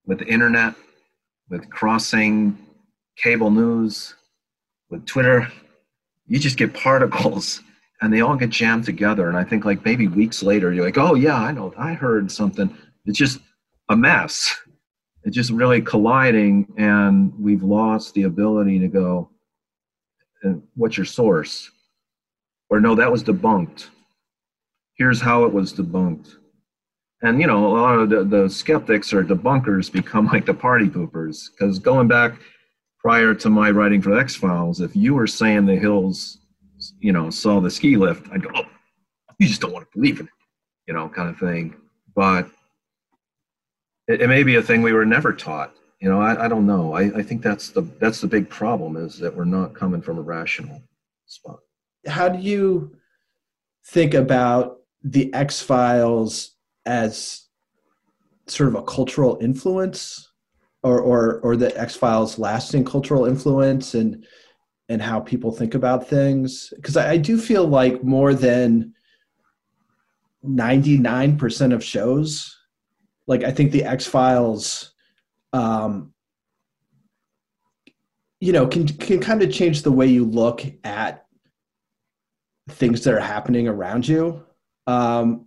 with 0.05 0.19
the 0.19 0.27
internet, 0.27 0.75
with 1.49 1.69
crossing 1.69 2.57
cable 3.15 3.51
news, 3.51 4.15
with 4.89 5.05
Twitter, 5.05 5.47
you 6.27 6.39
just 6.39 6.57
get 6.57 6.73
particles 6.73 7.61
and 8.01 8.13
they 8.13 8.21
all 8.21 8.35
get 8.35 8.49
jammed 8.49 8.85
together. 8.85 9.27
And 9.27 9.37
I 9.37 9.43
think 9.43 9.65
like 9.65 9.83
maybe 9.83 10.07
weeks 10.07 10.43
later, 10.43 10.71
you're 10.71 10.85
like, 10.85 10.97
oh 10.97 11.15
yeah, 11.15 11.35
I 11.35 11.51
know, 11.51 11.73
I 11.77 11.93
heard 11.93 12.31
something. 12.31 12.75
It's 13.05 13.17
just 13.17 13.39
a 13.89 13.95
mess. 13.95 14.55
It's 15.23 15.35
just 15.35 15.51
really 15.51 15.81
colliding, 15.81 16.67
and 16.77 17.33
we've 17.37 17.63
lost 17.63 18.13
the 18.13 18.23
ability 18.23 18.79
to 18.79 18.87
go, 18.87 19.29
"Uh, 20.43 20.53
what's 20.75 20.97
your 20.97 21.05
source? 21.05 21.69
Or 22.69 22.79
no, 22.79 22.95
that 22.95 23.11
was 23.11 23.23
debunked. 23.23 23.89
Here's 24.95 25.19
how 25.19 25.43
it 25.43 25.53
was 25.53 25.73
debunked. 25.73 26.35
And 27.21 27.41
you 27.41 27.47
know, 27.47 27.67
a 27.67 27.73
lot 27.75 27.99
of 27.99 28.09
the, 28.09 28.23
the 28.23 28.49
skeptics 28.49 29.11
or 29.13 29.23
debunkers 29.23 29.91
become 29.91 30.27
like 30.33 30.45
the 30.45 30.53
party 30.53 30.87
poopers. 30.87 31.49
Because 31.51 31.79
going 31.79 32.07
back 32.07 32.39
prior 32.99 33.33
to 33.33 33.49
my 33.49 33.71
writing 33.71 34.01
for 34.01 34.17
X 34.17 34.35
Files, 34.35 34.81
if 34.81 34.95
you 34.95 35.15
were 35.15 35.27
saying 35.27 35.65
the 35.65 35.75
hills, 35.75 36.39
you 36.99 37.11
know, 37.11 37.29
saw 37.29 37.59
the 37.59 37.69
ski 37.69 37.97
lift, 37.97 38.27
I'd 38.31 38.43
go, 38.43 38.49
oh, 38.55 38.65
you 39.39 39.47
just 39.47 39.61
don't 39.61 39.73
want 39.73 39.85
to 39.85 39.97
believe 39.97 40.19
it, 40.19 40.27
you 40.87 40.93
know, 40.93 41.09
kind 41.09 41.29
of 41.29 41.37
thing. 41.37 41.75
But 42.15 42.49
it, 44.09 44.21
it 44.21 44.27
may 44.27 44.43
be 44.43 44.55
a 44.55 44.61
thing 44.61 44.81
we 44.81 44.91
were 44.91 45.05
never 45.05 45.31
taught. 45.31 45.73
You 46.01 46.09
know, 46.09 46.19
I, 46.19 46.45
I 46.45 46.47
don't 46.47 46.65
know. 46.65 46.93
I, 46.93 47.17
I 47.17 47.23
think 47.23 47.41
that's 47.41 47.69
the 47.69 47.81
that's 47.99 48.21
the 48.21 48.27
big 48.27 48.49
problem 48.49 48.97
is 48.97 49.19
that 49.19 49.35
we're 49.35 49.45
not 49.45 49.75
coming 49.75 50.01
from 50.01 50.17
a 50.17 50.21
rational 50.21 50.81
spot. 51.25 51.59
how 52.07 52.27
do 52.27 52.39
you 52.39 52.95
think 53.85 54.13
about 54.13 54.77
the 55.03 55.33
X 55.33 55.61
Files 55.61 56.55
as 56.85 57.45
sort 58.47 58.69
of 58.69 58.75
a 58.75 58.83
cultural 58.83 59.37
influence, 59.41 60.31
or 60.83 60.99
or 60.99 61.39
or 61.41 61.55
the 61.55 61.77
X 61.79 61.95
Files 61.95 62.39
lasting 62.39 62.85
cultural 62.85 63.25
influence, 63.25 63.93
and 63.93 64.25
and 64.87 65.01
how 65.01 65.19
people 65.19 65.51
think 65.51 65.75
about 65.75 66.07
things? 66.07 66.71
Because 66.77 66.95
I, 66.95 67.11
I 67.11 67.17
do 67.17 67.37
feel 67.37 67.67
like 67.67 68.03
more 68.05 68.33
than 68.33 68.93
ninety 70.43 70.97
nine 70.97 71.37
percent 71.37 71.73
of 71.73 71.83
shows, 71.83 72.58
like 73.29 73.43
I 73.43 73.51
think 73.51 73.71
the 73.71 73.83
X 73.83 74.07
Files, 74.07 74.91
um, 75.53 76.13
you 78.41 78.51
know, 78.51 78.65
can 78.65 78.87
can 78.87 79.19
kind 79.19 79.43
of 79.43 79.53
change 79.53 79.83
the 79.83 79.91
way 79.91 80.07
you 80.07 80.25
look 80.25 80.65
at 80.83 81.27
things 82.71 83.03
that 83.03 83.13
are 83.13 83.19
happening 83.19 83.67
around 83.67 84.07
you. 84.07 84.43
Um, 84.87 85.45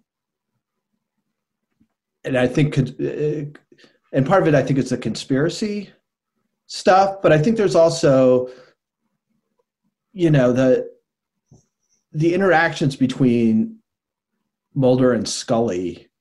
and 2.25 2.39
I 2.39 2.47
think, 2.47 2.79
uh, 2.79 3.51
and 4.13 4.27
part 4.27 4.43
of 4.43 4.49
it, 4.49 4.55
I 4.55 4.63
think, 4.63 4.79
is 4.79 4.91
the 4.91 4.97
conspiracy 4.97 5.91
stuff. 6.67 7.17
But 7.21 7.33
I 7.33 7.39
think 7.39 7.57
there's 7.57 7.75
also, 7.75 8.49
you 10.13 10.31
know, 10.31 10.53
the 10.53 10.89
the 12.13 12.33
interactions 12.33 12.95
between 12.95 13.79
Mulder 14.73 15.15
and 15.15 15.29
Scully, 15.29 16.12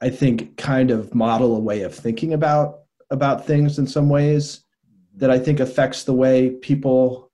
I 0.00 0.10
think, 0.10 0.56
kind 0.56 0.90
of 0.90 1.14
model 1.14 1.56
a 1.56 1.60
way 1.60 1.82
of 1.82 1.94
thinking 1.94 2.32
about 2.32 2.80
about 3.10 3.46
things 3.46 3.78
in 3.78 3.86
some 3.86 4.08
ways 4.08 4.60
that 5.16 5.30
I 5.30 5.38
think 5.38 5.60
affects 5.60 6.04
the 6.04 6.12
way 6.12 6.50
people. 6.50 7.30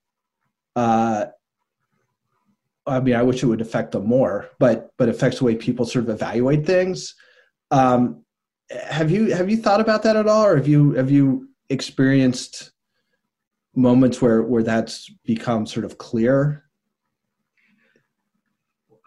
Uh, 0.76 1.26
I 2.86 3.00
mean, 3.00 3.14
I 3.14 3.22
wish 3.22 3.42
it 3.42 3.46
would 3.46 3.60
affect 3.60 3.92
them 3.92 4.06
more, 4.06 4.48
but 4.58 4.92
but 4.96 5.08
affects 5.08 5.38
the 5.38 5.44
way 5.44 5.54
people 5.54 5.84
sort 5.86 6.04
of 6.04 6.10
evaluate 6.10 6.66
things. 6.66 7.14
Um, 7.70 8.24
have 8.70 9.10
you 9.10 9.34
have 9.34 9.50
you 9.50 9.56
thought 9.56 9.80
about 9.80 10.02
that 10.04 10.16
at 10.16 10.26
all, 10.26 10.44
or 10.44 10.56
have 10.56 10.68
you 10.68 10.92
have 10.92 11.10
you 11.10 11.48
experienced 11.68 12.72
moments 13.74 14.20
where 14.20 14.42
where 14.42 14.62
that's 14.62 15.08
become 15.24 15.66
sort 15.66 15.84
of 15.84 15.98
clear? 15.98 16.64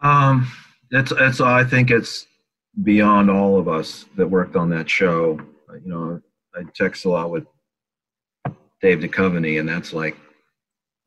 Um, 0.01 0.47
it's 0.91 1.11
it's 1.11 1.41
I 1.41 1.63
think 1.63 1.91
it's 1.91 2.25
beyond 2.83 3.29
all 3.29 3.57
of 3.57 3.67
us 3.67 4.05
that 4.15 4.27
worked 4.27 4.55
on 4.55 4.69
that 4.69 4.89
show. 4.89 5.39
You 5.73 5.89
know, 5.89 6.21
I 6.55 6.63
text 6.73 7.05
a 7.05 7.09
lot 7.09 7.31
with 7.31 7.45
Dave 8.81 8.99
Duchovny, 8.99 9.59
and 9.59 9.67
that's 9.67 9.93
like 9.93 10.17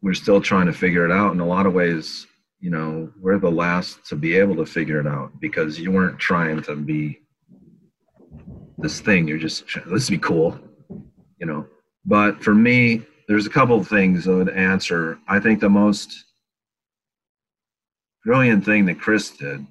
we're 0.02 0.14
still 0.14 0.40
trying 0.40 0.66
to 0.66 0.72
figure 0.72 1.04
it 1.04 1.12
out. 1.12 1.32
In 1.32 1.40
a 1.40 1.46
lot 1.46 1.66
of 1.66 1.74
ways, 1.74 2.26
you 2.60 2.70
know, 2.70 3.12
we're 3.20 3.38
the 3.38 3.50
last 3.50 4.04
to 4.06 4.16
be 4.16 4.36
able 4.36 4.56
to 4.56 4.66
figure 4.66 5.00
it 5.00 5.06
out 5.06 5.32
because 5.40 5.78
you 5.78 5.90
weren't 5.90 6.18
trying 6.18 6.62
to 6.62 6.76
be 6.76 7.20
this 8.78 9.00
thing. 9.00 9.28
You're 9.28 9.38
just 9.38 9.64
this 9.86 10.10
would 10.10 10.20
be 10.20 10.26
cool, 10.26 10.58
you 11.38 11.46
know. 11.46 11.66
But 12.04 12.42
for 12.42 12.54
me, 12.54 13.02
there's 13.26 13.46
a 13.46 13.50
couple 13.50 13.78
of 13.78 13.88
things 13.88 14.26
I 14.26 14.32
would 14.32 14.48
answer. 14.48 15.18
I 15.28 15.40
think 15.40 15.60
the 15.60 15.68
most 15.68 16.24
brilliant 18.24 18.64
thing 18.64 18.86
that 18.86 19.00
Chris 19.00 19.30
did 19.30 19.66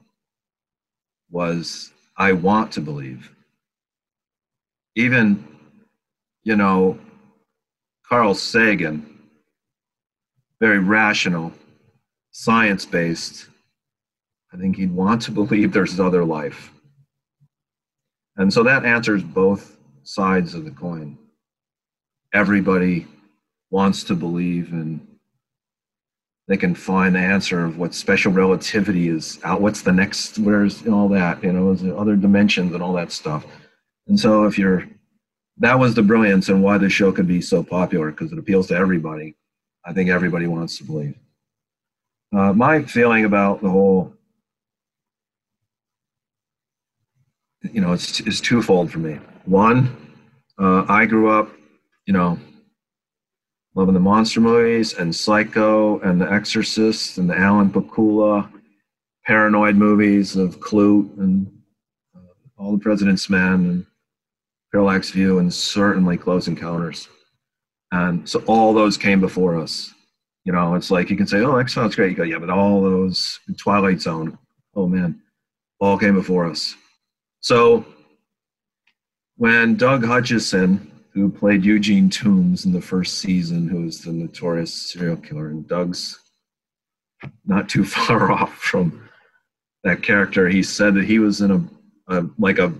was 1.30 1.92
I 2.18 2.34
want 2.34 2.72
to 2.74 2.82
believe. 2.82 3.32
Even, 4.96 5.48
you 6.44 6.56
know, 6.56 7.00
Carl 8.08 8.34
Sagan, 8.34 9.20
very 10.60 10.80
rational, 10.80 11.54
science 12.32 12.86
based. 12.86 13.48
I 14.54 14.58
think 14.58 14.76
he'd 14.76 14.94
want 14.94 15.22
to 15.24 15.32
believe 15.42 15.72
there's 15.72 16.00
other 16.00 16.24
life. 16.26 16.72
And 18.38 18.52
so 18.54 18.64
that 18.64 18.86
answers 18.86 19.24
both 19.24 19.78
sides 20.04 20.54
of 20.54 20.64
the 20.64 20.72
coin. 20.72 21.18
Everybody 22.34 23.08
wants 23.70 24.04
to 24.06 24.16
believe 24.16 24.72
and 24.72 25.07
they 26.48 26.58
can 26.58 26.74
find 26.74 27.16
the 27.16 27.20
answer 27.20 27.66
of 27.66 27.78
what 27.78 27.94
special 27.94 28.32
relativity 28.32 29.10
is 29.10 29.40
out 29.44 29.62
what's 29.62 29.82
the 29.82 29.92
next 29.92 30.40
where's 30.40 30.86
all 30.88 31.10
that 31.10 31.44
you 31.44 31.52
know 31.52 31.72
is 31.72 31.84
other 31.84 32.16
dimensions 32.16 32.74
and 32.74 32.82
all 32.82 32.94
that 32.94 33.12
stuff. 33.12 33.46
And 34.08 34.20
so 34.20 34.46
if 34.46 34.58
you're 34.58 34.88
that 35.58 35.78
was 35.78 35.94
the 35.96 36.04
brilliance 36.04 36.50
and 36.50 36.64
why 36.64 36.78
the 36.78 36.90
show 36.90 37.12
could 37.12 37.28
be 37.28 37.42
so 37.42 37.64
popular 37.64 38.12
because 38.12 38.32
it 38.32 38.40
appeals 38.40 38.68
to 38.68 38.76
everybody 38.76 39.36
i 39.86 39.92
think 39.92 40.10
everybody 40.10 40.48
wants 40.48 40.78
to 40.78 40.84
believe. 40.84 41.16
Uh, 42.36 42.54
my 42.54 42.84
feeling 42.84 43.26
about 43.26 43.62
the 43.62 43.70
whole 43.70 44.14
you 47.72 47.82
know 47.82 47.92
it's, 47.94 48.20
it's 48.22 48.40
twofold 48.40 48.92
for 48.92 49.00
me. 49.00 49.20
One 49.46 49.96
uh, 50.60 50.86
i 50.88 51.06
grew 51.06 51.30
up 51.30 51.52
you 52.06 52.14
know 52.14 52.40
loving 53.78 53.94
the 53.94 54.00
monster 54.00 54.42
movies 54.42 54.96
and 54.96 55.16
Psycho 55.16 56.00
and 56.00 56.20
The 56.20 56.32
Exorcist 56.32 57.20
and 57.20 57.30
the 57.30 57.38
Alan 57.38 57.70
Pakula 57.70 58.52
paranoid 59.24 59.76
movies 59.76 60.36
of 60.36 60.60
Klute 60.60 61.16
and 61.20 61.46
uh, 62.16 62.22
All 62.58 62.72
the 62.72 62.80
President's 62.80 63.30
Men 63.30 63.54
and 63.54 63.86
Parallax 64.72 65.12
View 65.12 65.38
and 65.38 65.54
certainly 65.54 66.18
Close 66.18 66.48
Encounters. 66.48 67.08
And 67.92 68.28
so 68.28 68.40
all 68.48 68.74
those 68.74 68.98
came 68.98 69.22
before 69.22 69.56
us. 69.62 69.94
You 70.44 70.54
know, 70.54 70.74
it's 70.74 70.90
like 70.90 71.12
you 71.12 71.16
can 71.16 71.28
say, 71.28 71.42
oh, 71.42 71.58
X 71.58 71.76
Files 71.76 71.96
great. 71.96 72.10
You 72.10 72.16
go, 72.18 72.24
yeah, 72.24 72.40
but 72.40 72.50
all 72.50 72.82
those 72.82 73.40
Twilight 73.60 74.02
Zone, 74.02 74.40
oh 74.76 74.88
man, 74.88 75.22
all 75.80 76.00
came 76.00 76.16
before 76.16 76.50
us. 76.50 76.74
So 77.42 77.86
when 79.36 79.76
Doug 79.76 80.04
Hutchison 80.04 80.92
who 81.18 81.32
played 81.32 81.66
Eugene 81.66 82.12
Tooms 82.12 82.66
in 82.66 82.72
the 82.72 82.82
first 82.82 83.18
season, 83.18 83.68
who 83.68 83.86
was 83.86 84.02
the 84.02 84.12
notorious 84.12 84.72
serial 84.72 85.18
killer. 85.18 85.48
And 85.48 85.68
Doug's 85.68 86.20
not 87.44 87.68
too 87.68 87.84
far 87.86 88.32
off 88.32 88.54
from 88.54 89.10
that 89.84 90.04
character. 90.04 90.48
He 90.48 90.62
said 90.62 90.94
that 90.94 91.06
he 91.06 91.18
was 91.18 91.42
in 91.42 91.52
a, 91.52 92.16
a 92.16 92.26
like 92.38 92.60
a 92.60 92.72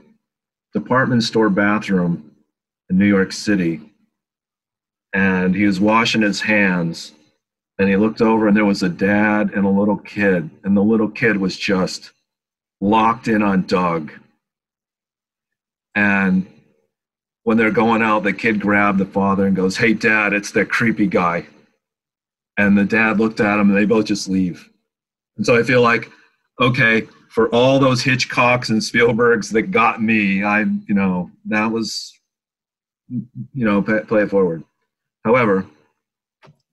department 0.74 1.24
store 1.24 1.50
bathroom 1.50 2.32
in 2.90 3.00
New 3.00 3.08
York 3.08 3.32
City, 3.32 3.82
and 5.14 5.56
he 5.56 5.66
was 5.66 5.80
washing 5.80 6.22
his 6.22 6.40
hands, 6.40 7.14
and 7.80 7.90
he 7.90 7.96
looked 7.96 8.22
over, 8.22 8.48
and 8.48 8.56
there 8.56 8.66
was 8.66 8.84
a 8.84 8.90
dad 8.90 9.52
and 9.56 9.66
a 9.66 9.70
little 9.70 9.98
kid, 9.98 10.48
and 10.64 10.78
the 10.78 10.84
little 10.84 11.10
kid 11.10 11.38
was 11.38 11.58
just 11.58 12.12
locked 12.82 13.28
in 13.28 13.42
on 13.42 13.64
Doug. 13.64 14.12
And 15.96 16.46
when 17.48 17.56
they're 17.56 17.72
going 17.72 18.02
out, 18.02 18.24
the 18.24 18.34
kid 18.34 18.60
grabbed 18.60 18.98
the 18.98 19.06
father 19.06 19.46
and 19.46 19.56
goes, 19.56 19.78
Hey, 19.78 19.94
dad, 19.94 20.34
it's 20.34 20.52
that 20.52 20.70
creepy 20.70 21.08
guy. 21.08 21.46
And 22.58 22.78
the 22.78 22.84
dad 22.84 23.22
looked 23.22 23.40
at 23.40 23.58
him 23.58 23.70
and 23.70 23.78
they 23.78 23.86
both 23.86 24.04
just 24.04 24.28
leave. 24.28 24.70
And 25.38 25.46
so 25.46 25.58
I 25.58 25.64
feel 25.64 25.82
like, 25.82 26.12
okay, 26.60 27.08
for 27.30 27.48
all 27.56 27.80
those 27.80 28.04
Hitchcocks 28.04 28.70
and 28.70 28.82
Spielbergs 28.82 29.50
that 29.54 29.72
got 29.72 30.04
me, 30.04 30.44
I, 30.44 30.64
you 30.90 30.94
know, 30.94 31.32
that 31.46 31.72
was, 31.72 32.14
you 33.08 33.26
know, 33.54 33.82
play 33.82 34.24
it 34.24 34.30
forward. 34.30 34.66
However, 35.24 35.66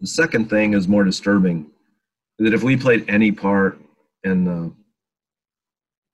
the 0.01 0.09
second 0.09 0.51
thing 0.51 0.75
is 0.75 0.89
more 0.89 1.05
disturbing 1.05 1.71
that 2.41 2.53
if 2.53 2.65
we 2.65 2.77
played 2.77 3.09
any 3.09 3.31
part 3.31 3.79
in 4.25 4.45
the 4.45 4.73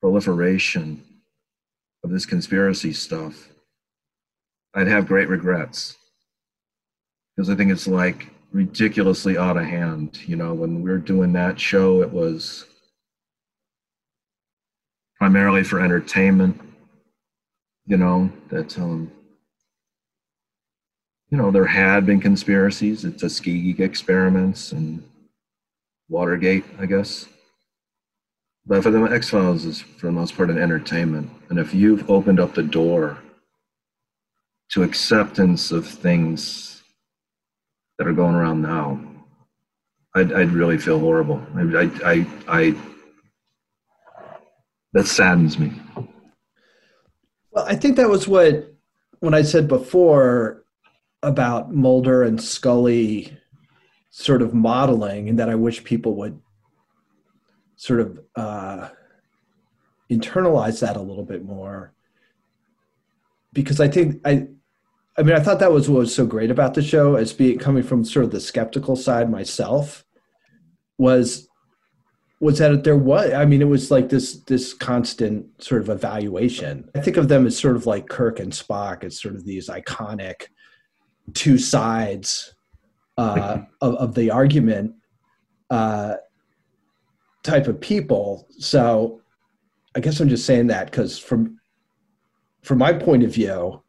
proliferation 0.03 1.03
of 2.05 2.11
this 2.11 2.27
conspiracy 2.27 2.92
stuff, 2.92 3.49
I'd 4.74 4.87
have 4.87 5.06
great 5.06 5.28
regrets 5.28 5.96
because 7.35 7.50
I 7.50 7.56
think 7.56 7.72
it's 7.72 7.88
like 7.88 8.28
ridiculously 8.52 9.37
out 9.37 9.56
of 9.56 9.64
hand. 9.64 10.18
You 10.26 10.37
know, 10.37 10.54
when 10.54 10.83
we 10.83 10.90
were 10.90 10.98
doing 10.98 11.33
that 11.33 11.59
show, 11.59 12.02
it 12.02 12.11
was 12.11 12.66
primarily 15.16 15.64
for 15.64 15.80
entertainment. 15.80 16.61
You 17.87 17.96
know 17.96 18.30
that 18.50 18.78
um, 18.78 19.11
you 21.30 21.38
know 21.38 21.50
there 21.50 21.64
had 21.64 22.06
been 22.06 22.20
conspiracies, 22.20 23.02
the 23.02 23.11
Tuskegee 23.11 23.83
experiments 23.83 24.70
and 24.72 25.02
Watergate, 26.09 26.64
I 26.78 26.87
guess. 26.87 27.26
But 28.66 28.83
for 28.85 28.90
the 28.90 29.02
X 29.04 29.30
Files 29.30 29.64
is 29.64 29.80
for 29.80 30.06
the 30.06 30.12
most 30.12 30.37
part 30.37 30.50
an 30.50 30.59
entertainment, 30.59 31.30
and 31.48 31.59
if 31.59 31.74
you've 31.74 32.09
opened 32.09 32.38
up 32.38 32.54
the 32.54 32.62
door 32.62 33.18
to 34.72 34.83
acceptance 34.83 35.72
of 35.72 35.87
things 35.87 36.83
that 37.98 38.06
are 38.06 38.12
going 38.12 38.35
around 38.35 38.62
now, 38.62 39.00
I'd, 40.14 40.33
I'd 40.33 40.52
really 40.52 40.78
feel 40.78 40.98
horrible. 40.98 41.44
I, 41.56 41.61
I, 41.61 41.90
I, 42.04 42.26
I, 42.48 42.74
that 44.92 45.06
saddens 45.06 45.59
me. 45.59 45.72
Well, 47.52 47.64
I 47.66 47.74
think 47.74 47.96
that 47.96 48.09
was 48.09 48.26
what, 48.26 48.72
when 49.18 49.35
I 49.35 49.42
said 49.42 49.68
before 49.68 50.64
about 51.22 51.72
Mulder 51.72 52.22
and 52.22 52.40
Scully 52.40 53.37
sort 54.11 54.42
of 54.42 54.54
modeling, 54.54 55.28
and 55.28 55.38
that 55.38 55.48
I 55.48 55.54
wish 55.54 55.85
people 55.85 56.16
would 56.16 56.40
sort 57.76 58.00
of 58.00 58.20
uh, 58.35 58.88
internalize 60.11 60.80
that 60.80 60.96
a 60.96 61.00
little 61.00 61.24
bit 61.24 61.44
more. 61.44 61.92
Because 63.52 63.80
I 63.80 63.88
think 63.88 64.20
I, 64.24 64.48
I 65.20 65.22
mean, 65.22 65.37
I 65.37 65.40
thought 65.40 65.59
that 65.59 65.70
was 65.70 65.87
what 65.90 65.98
was 65.98 66.14
so 66.14 66.24
great 66.24 66.50
about 66.50 66.72
the 66.72 66.80
show, 66.80 67.16
as 67.16 67.35
being 67.35 67.59
coming 67.59 67.83
from 67.83 68.04
sort 68.06 68.24
of 68.24 68.30
the 68.30 68.40
skeptical 68.40 68.96
side 68.96 69.30
myself, 69.30 70.02
was 70.96 71.46
was 72.40 72.56
that 72.56 72.85
there 72.85 72.96
was 72.96 73.30
i 73.35 73.44
mean 73.44 73.61
it 73.61 73.66
was 73.66 73.90
like 73.90 74.09
this 74.09 74.38
this 74.44 74.72
constant 74.72 75.46
sort 75.62 75.83
of 75.83 75.90
evaluation. 75.90 76.88
I 76.94 77.00
think 77.00 77.18
of 77.18 77.28
them 77.28 77.46
as 77.46 77.59
sort 77.59 77.76
of 77.76 77.85
like 77.85 78.09
kirk 78.09 78.40
and 78.40 78.50
spock 78.50 79.04
as 79.04 79.20
sort 79.20 79.35
of 79.35 79.44
these 79.44 79.68
iconic 79.68 80.46
two 81.35 81.59
sides 81.59 82.54
uh, 83.18 83.59
of, 83.83 83.94
of 83.96 84.14
the 84.14 84.30
argument 84.30 84.94
uh, 85.68 86.14
type 87.42 87.66
of 87.66 87.78
people. 87.78 88.48
So 88.59 89.20
i 89.94 90.00
guess 90.00 90.20
i'm 90.20 90.28
just 90.28 90.46
saying 90.46 90.68
that 90.68 90.90
because 90.90 91.18
from 91.18 91.61
from 92.62 92.78
my 92.78 92.92
point 92.92 93.24
of 93.24 93.35
view 93.35 93.83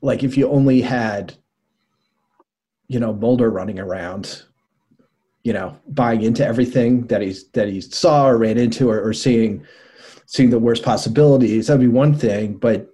like 0.00 0.22
if 0.22 0.36
you 0.36 0.48
only 0.48 0.80
had 0.80 1.34
you 2.88 2.98
know 2.98 3.12
mulder 3.12 3.50
running 3.50 3.78
around 3.78 4.42
you 5.42 5.52
know 5.52 5.76
buying 5.88 6.22
into 6.22 6.44
everything 6.44 7.06
that 7.06 7.20
he's 7.20 7.48
that 7.50 7.68
he 7.68 7.80
saw 7.80 8.28
or 8.28 8.38
ran 8.38 8.58
into 8.58 8.90
or, 8.90 9.00
or 9.00 9.12
seeing 9.12 9.64
seeing 10.26 10.50
the 10.50 10.58
worst 10.58 10.82
possibilities 10.82 11.66
that'd 11.66 11.80
be 11.80 11.88
one 11.88 12.14
thing. 12.14 12.56
But 12.56 12.88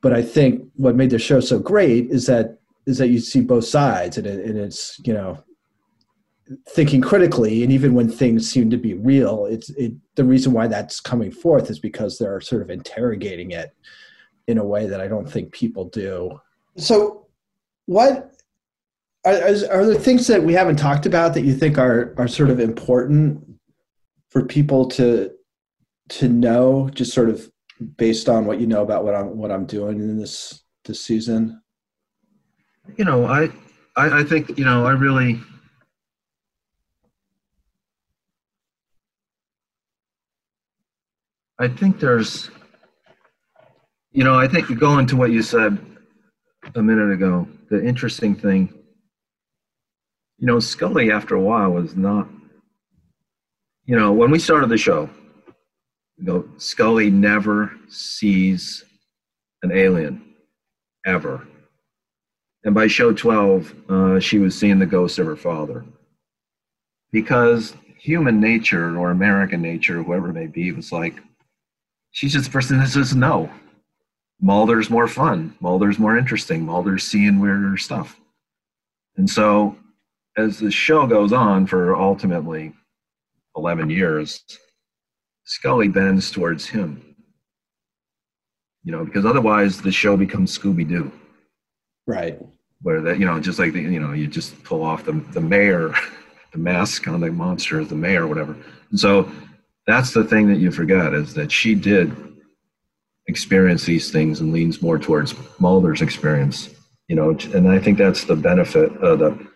but 0.00 0.12
i 0.14 0.22
think 0.22 0.66
what 0.76 0.96
made 0.96 1.10
the 1.10 1.18
show 1.18 1.40
so 1.40 1.58
great 1.58 2.10
is 2.10 2.26
that 2.26 2.58
is 2.86 2.98
that 2.98 3.08
you 3.08 3.20
see 3.20 3.42
both 3.42 3.64
sides 3.64 4.16
and, 4.16 4.26
it, 4.26 4.44
and 4.44 4.58
it's 4.58 4.98
you 5.04 5.12
know 5.12 5.38
thinking 6.68 7.00
critically. 7.00 7.62
And 7.62 7.72
even 7.72 7.94
when 7.94 8.10
things 8.10 8.50
seem 8.50 8.70
to 8.70 8.76
be 8.76 8.94
real 8.94 9.46
it's 9.46 9.70
it 9.70 9.92
the 10.16 10.24
reason 10.24 10.52
why 10.52 10.66
that's 10.66 11.00
coming 11.00 11.30
forth 11.30 11.70
is 11.70 11.78
because 11.78 12.18
they're 12.18 12.40
sort 12.40 12.62
of 12.62 12.70
interrogating 12.70 13.52
it 13.52 13.74
in 14.46 14.58
a 14.58 14.64
way 14.64 14.86
that 14.86 15.00
i 15.00 15.08
don't 15.08 15.30
think 15.30 15.52
people 15.52 15.84
do 15.86 16.40
so 16.76 17.26
what 17.86 18.32
are, 19.24 19.32
are 19.32 19.86
there 19.86 19.94
things 19.94 20.26
that 20.26 20.42
we 20.42 20.52
haven't 20.52 20.76
talked 20.76 21.06
about 21.06 21.34
that 21.34 21.42
you 21.42 21.54
think 21.54 21.78
are 21.78 22.14
are 22.16 22.28
sort 22.28 22.50
of 22.50 22.60
important 22.60 23.42
for 24.28 24.44
people 24.44 24.86
to 24.86 25.30
to 26.08 26.28
know 26.28 26.88
just 26.90 27.12
sort 27.12 27.28
of 27.28 27.50
based 27.96 28.28
on 28.28 28.44
what 28.44 28.60
you 28.60 28.66
know 28.66 28.82
about 28.82 29.04
what 29.04 29.14
I'm 29.14 29.36
what 29.36 29.50
I'm 29.50 29.66
doing 29.66 30.00
in 30.00 30.18
this 30.18 30.62
this 30.84 31.00
season? 31.00 31.60
You 32.96 33.04
know, 33.04 33.26
I 33.26 33.44
I, 33.96 34.20
I 34.20 34.24
think 34.24 34.58
you 34.58 34.64
know 34.64 34.86
I 34.86 34.92
really 34.92 35.40
I 41.58 41.68
think 41.68 42.00
there's 42.00 42.50
you 44.12 44.24
know 44.24 44.38
I 44.38 44.48
think 44.48 44.78
going 44.78 45.06
to 45.06 45.16
what 45.16 45.30
you 45.30 45.42
said 45.42 45.78
a 46.74 46.82
minute 46.82 47.12
ago, 47.12 47.48
the 47.70 47.84
interesting 47.84 48.34
thing 48.34 48.72
you 50.40 50.46
know, 50.46 50.58
Scully 50.58 51.12
after 51.12 51.34
a 51.34 51.40
while 51.40 51.70
was 51.70 51.94
not, 51.94 52.26
you 53.84 53.94
know, 53.94 54.10
when 54.10 54.30
we 54.30 54.38
started 54.38 54.70
the 54.70 54.78
show, 54.78 55.08
you 56.16 56.24
know, 56.24 56.48
Scully 56.56 57.10
never 57.10 57.72
sees 57.88 58.82
an 59.62 59.70
alien 59.70 60.24
ever. 61.04 61.46
And 62.64 62.74
by 62.74 62.86
show 62.86 63.12
12, 63.12 63.74
uh, 63.90 64.20
she 64.20 64.38
was 64.38 64.58
seeing 64.58 64.78
the 64.78 64.86
ghost 64.86 65.18
of 65.18 65.26
her 65.26 65.36
father. 65.36 65.84
Because 67.12 67.74
human 67.98 68.40
nature 68.40 68.96
or 68.96 69.10
American 69.10 69.60
nature, 69.60 70.02
whoever 70.02 70.30
it 70.30 70.34
may 70.34 70.46
be, 70.46 70.72
was 70.72 70.90
like, 70.90 71.20
she's 72.12 72.32
just 72.32 72.46
the 72.46 72.50
person 72.50 72.78
that 72.78 72.88
says 72.88 73.14
no. 73.14 73.50
Mulder's 74.40 74.88
more 74.88 75.08
fun. 75.08 75.54
Mulder's 75.60 75.98
more 75.98 76.16
interesting. 76.16 76.64
Mulder's 76.64 77.04
seeing 77.04 77.40
weirder 77.40 77.76
stuff. 77.76 78.18
And 79.16 79.28
so 79.28 79.76
as 80.36 80.58
the 80.58 80.70
show 80.70 81.06
goes 81.06 81.32
on 81.32 81.66
for 81.66 81.94
ultimately 81.94 82.72
11 83.56 83.90
years, 83.90 84.42
Scully 85.44 85.88
bends 85.88 86.30
towards 86.30 86.66
him. 86.66 87.04
You 88.82 88.92
know, 88.92 89.04
because 89.04 89.26
otherwise 89.26 89.82
the 89.82 89.92
show 89.92 90.16
becomes 90.16 90.56
Scooby 90.56 90.88
Doo. 90.88 91.12
Right. 92.06 92.38
Where 92.80 93.02
that, 93.02 93.18
you 93.18 93.26
know, 93.26 93.38
just 93.40 93.58
like, 93.58 93.74
the, 93.74 93.80
you 93.80 94.00
know, 94.00 94.12
you 94.12 94.26
just 94.26 94.62
pull 94.64 94.82
off 94.82 95.04
the, 95.04 95.12
the 95.32 95.40
mayor, 95.40 95.92
the 96.52 96.58
mask 96.58 97.06
on 97.06 97.20
the 97.20 97.30
monster 97.30 97.84
the 97.84 97.94
mayor, 97.94 98.26
whatever. 98.26 98.56
And 98.90 98.98
so 98.98 99.30
that's 99.86 100.12
the 100.12 100.24
thing 100.24 100.48
that 100.48 100.58
you 100.58 100.70
forget 100.70 101.12
is 101.12 101.34
that 101.34 101.52
she 101.52 101.74
did 101.74 102.29
experience 103.30 103.84
these 103.84 104.10
things 104.10 104.40
and 104.40 104.52
leans 104.52 104.82
more 104.82 104.98
towards 104.98 105.34
Mulder's 105.58 106.02
experience, 106.02 106.68
you 107.08 107.16
know, 107.16 107.30
and 107.54 107.68
I 107.68 107.78
think 107.78 107.96
that's 107.96 108.24
the 108.24 108.36
benefit 108.36 108.94
of 108.98 109.20
the 109.20 109.46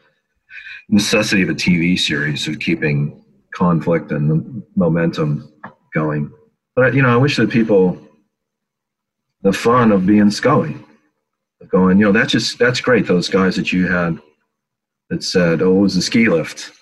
necessity 0.88 1.42
of 1.42 1.50
a 1.50 1.54
TV 1.54 1.98
series 1.98 2.46
of 2.48 2.58
keeping 2.60 3.22
conflict 3.54 4.12
and 4.12 4.62
momentum 4.76 5.52
going. 5.92 6.32
But 6.76 6.94
you 6.94 7.02
know, 7.02 7.12
I 7.12 7.16
wish 7.16 7.36
that 7.36 7.50
people 7.50 7.98
the 9.42 9.52
fun 9.52 9.92
of 9.92 10.06
being 10.06 10.30
Scully, 10.30 10.74
of 11.60 11.68
going, 11.68 11.98
you 11.98 12.06
know, 12.06 12.12
that's 12.12 12.32
just 12.32 12.58
that's 12.58 12.80
great. 12.80 13.06
Those 13.06 13.28
guys 13.28 13.56
that 13.56 13.72
you 13.72 13.86
had 13.86 14.18
that 15.10 15.22
said, 15.22 15.62
"Oh, 15.62 15.78
it 15.78 15.80
was 15.80 15.96
a 15.96 16.02
ski 16.02 16.28
lift. 16.28 16.72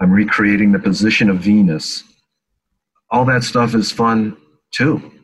I'm 0.00 0.12
recreating 0.12 0.72
the 0.72 0.78
position 0.78 1.30
of 1.30 1.38
Venus." 1.38 2.04
All 3.10 3.24
that 3.24 3.42
stuff 3.42 3.74
is 3.74 3.90
fun 3.90 4.36
too. 4.72 5.19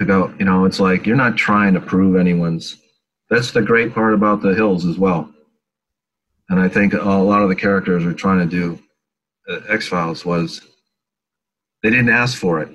To 0.00 0.04
go, 0.04 0.34
you 0.38 0.44
know, 0.44 0.64
it's 0.64 0.80
like 0.80 1.06
you're 1.06 1.14
not 1.14 1.36
trying 1.36 1.74
to 1.74 1.80
prove 1.80 2.16
anyone's. 2.16 2.76
That's 3.28 3.52
the 3.52 3.62
great 3.62 3.94
part 3.94 4.14
about 4.14 4.42
the 4.42 4.54
hills 4.54 4.84
as 4.84 4.98
well 4.98 5.32
and 6.50 6.58
I 6.58 6.68
think 6.68 6.92
a 6.92 6.98
lot 6.98 7.42
of 7.42 7.48
the 7.48 7.54
characters 7.54 8.04
are 8.04 8.12
trying 8.12 8.40
to 8.40 8.46
do 8.46 8.78
uh, 9.48 9.60
X 9.68 9.86
Files 9.86 10.26
was 10.26 10.60
they 11.82 11.90
didn't 11.90 12.10
ask 12.10 12.36
for 12.36 12.60
it. 12.60 12.68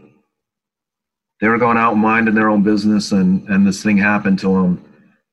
They 1.42 1.50
were 1.50 1.58
going 1.58 1.78
out 1.78 1.96
minding 1.96 2.34
their 2.34 2.50
own 2.50 2.64
business, 2.64 3.12
and 3.12 3.48
and 3.50 3.68
this 3.68 3.84
thing 3.84 3.98
happened 3.98 4.40
to 4.40 4.48
them, 4.48 4.84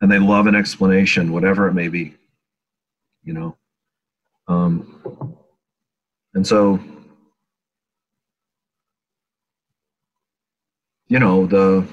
and 0.00 0.11
they 0.11 0.18
love 0.18 0.48
an 0.48 0.57
explanation, 0.57 1.33
whatever 1.33 1.68
it 1.68 1.74
may 1.74 1.88
be, 1.88 2.14
you 3.22 3.33
know. 3.33 3.57
Um, 4.48 5.38
and 6.35 6.44
so, 6.44 6.81
you 11.12 11.18
know, 11.18 11.44
the 11.44 11.87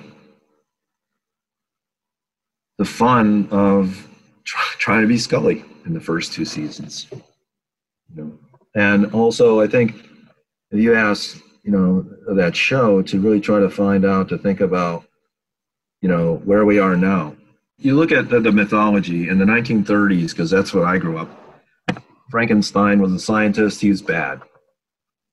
the 2.78 2.86
fun 2.86 3.50
of 3.52 4.08
try, 4.46 4.64
trying 4.78 5.02
to 5.02 5.08
be 5.10 5.18
Scully 5.18 5.66
in 5.86 5.94
the 5.94 6.00
first 6.00 6.32
two 6.32 6.46
seasons. 6.46 7.08
You 7.12 8.16
know? 8.16 8.40
And 8.76 9.14
also, 9.14 9.60
I 9.60 9.68
think 9.68 9.94
if 10.72 10.80
you 10.80 10.96
ask, 10.96 11.38
you 11.64 11.72
know, 11.72 12.08
that 12.34 12.56
show 12.56 13.02
to 13.02 13.20
really 13.20 13.42
try 13.42 13.60
to 13.60 13.70
find 13.70 14.06
out, 14.06 14.30
to 14.30 14.38
think 14.38 14.62
about, 14.62 15.04
you 16.02 16.08
know, 16.08 16.36
where 16.46 16.64
we 16.64 16.80
are 16.80 16.96
now. 16.96 17.36
You 17.78 17.96
look 17.96 18.14
at 18.14 18.30
the, 18.30 18.40
the 18.40 18.54
mythology 18.54 19.28
in 19.28 19.38
the 19.38 19.46
1930s, 19.46 20.30
because 20.30 20.50
that's 20.50 20.74
what 20.74 20.86
I 20.86 20.98
grew 20.98 21.18
up. 21.18 21.30
Frankenstein 22.32 23.02
was 23.02 23.12
a 23.12 23.20
scientist, 23.20 23.82
he 23.82 23.90
was 23.90 24.02
bad. 24.02 24.42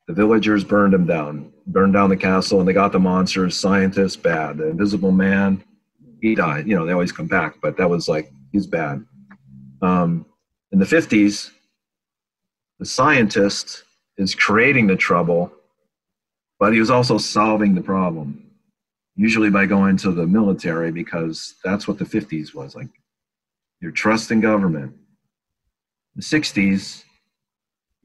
The 0.07 0.15
villagers 0.15 0.63
burned 0.63 0.95
him 0.95 1.07
down, 1.07 1.53
burned 1.67 1.93
down 1.93 2.11
the 2.11 2.17
castle, 2.17 2.61
and 2.61 2.69
they 2.69 2.73
got 2.73 2.93
the 2.93 3.01
monsters. 3.01 3.59
Scientist, 3.59 4.23
bad. 4.23 4.59
The 4.59 4.69
Invisible 4.69 5.11
Man, 5.11 5.65
he 6.21 6.35
died. 6.35 6.69
You 6.69 6.77
know, 6.77 6.87
they 6.87 6.93
always 6.93 7.13
come 7.13 7.27
back, 7.27 7.57
but 7.61 7.77
that 7.77 7.91
was 7.91 8.09
like 8.09 8.31
he's 8.53 8.67
bad. 8.67 9.05
Um, 9.83 10.25
in 10.71 10.79
the 10.79 10.85
50s, 10.85 11.51
the 12.79 12.87
scientist 12.87 13.85
is 14.17 14.35
creating 14.35 14.87
the 14.87 14.97
trouble, 14.97 15.53
but 16.59 16.73
he 16.73 16.81
was 16.81 16.91
also 16.91 17.19
solving 17.19 17.75
the 17.75 17.83
problem, 17.83 18.51
usually 19.17 19.51
by 19.51 19.67
going 19.67 19.97
to 19.99 20.13
the 20.13 20.27
military 20.27 20.93
because 20.93 21.57
that's 21.65 21.89
what 21.89 21.99
the 21.99 22.05
50s 22.05 22.55
was 22.55 22.77
like. 22.77 22.89
Your 23.81 23.93
trust 23.93 24.31
in 24.31 24.41
government. 24.41 24.95
The 26.15 26.23
60s, 26.23 27.05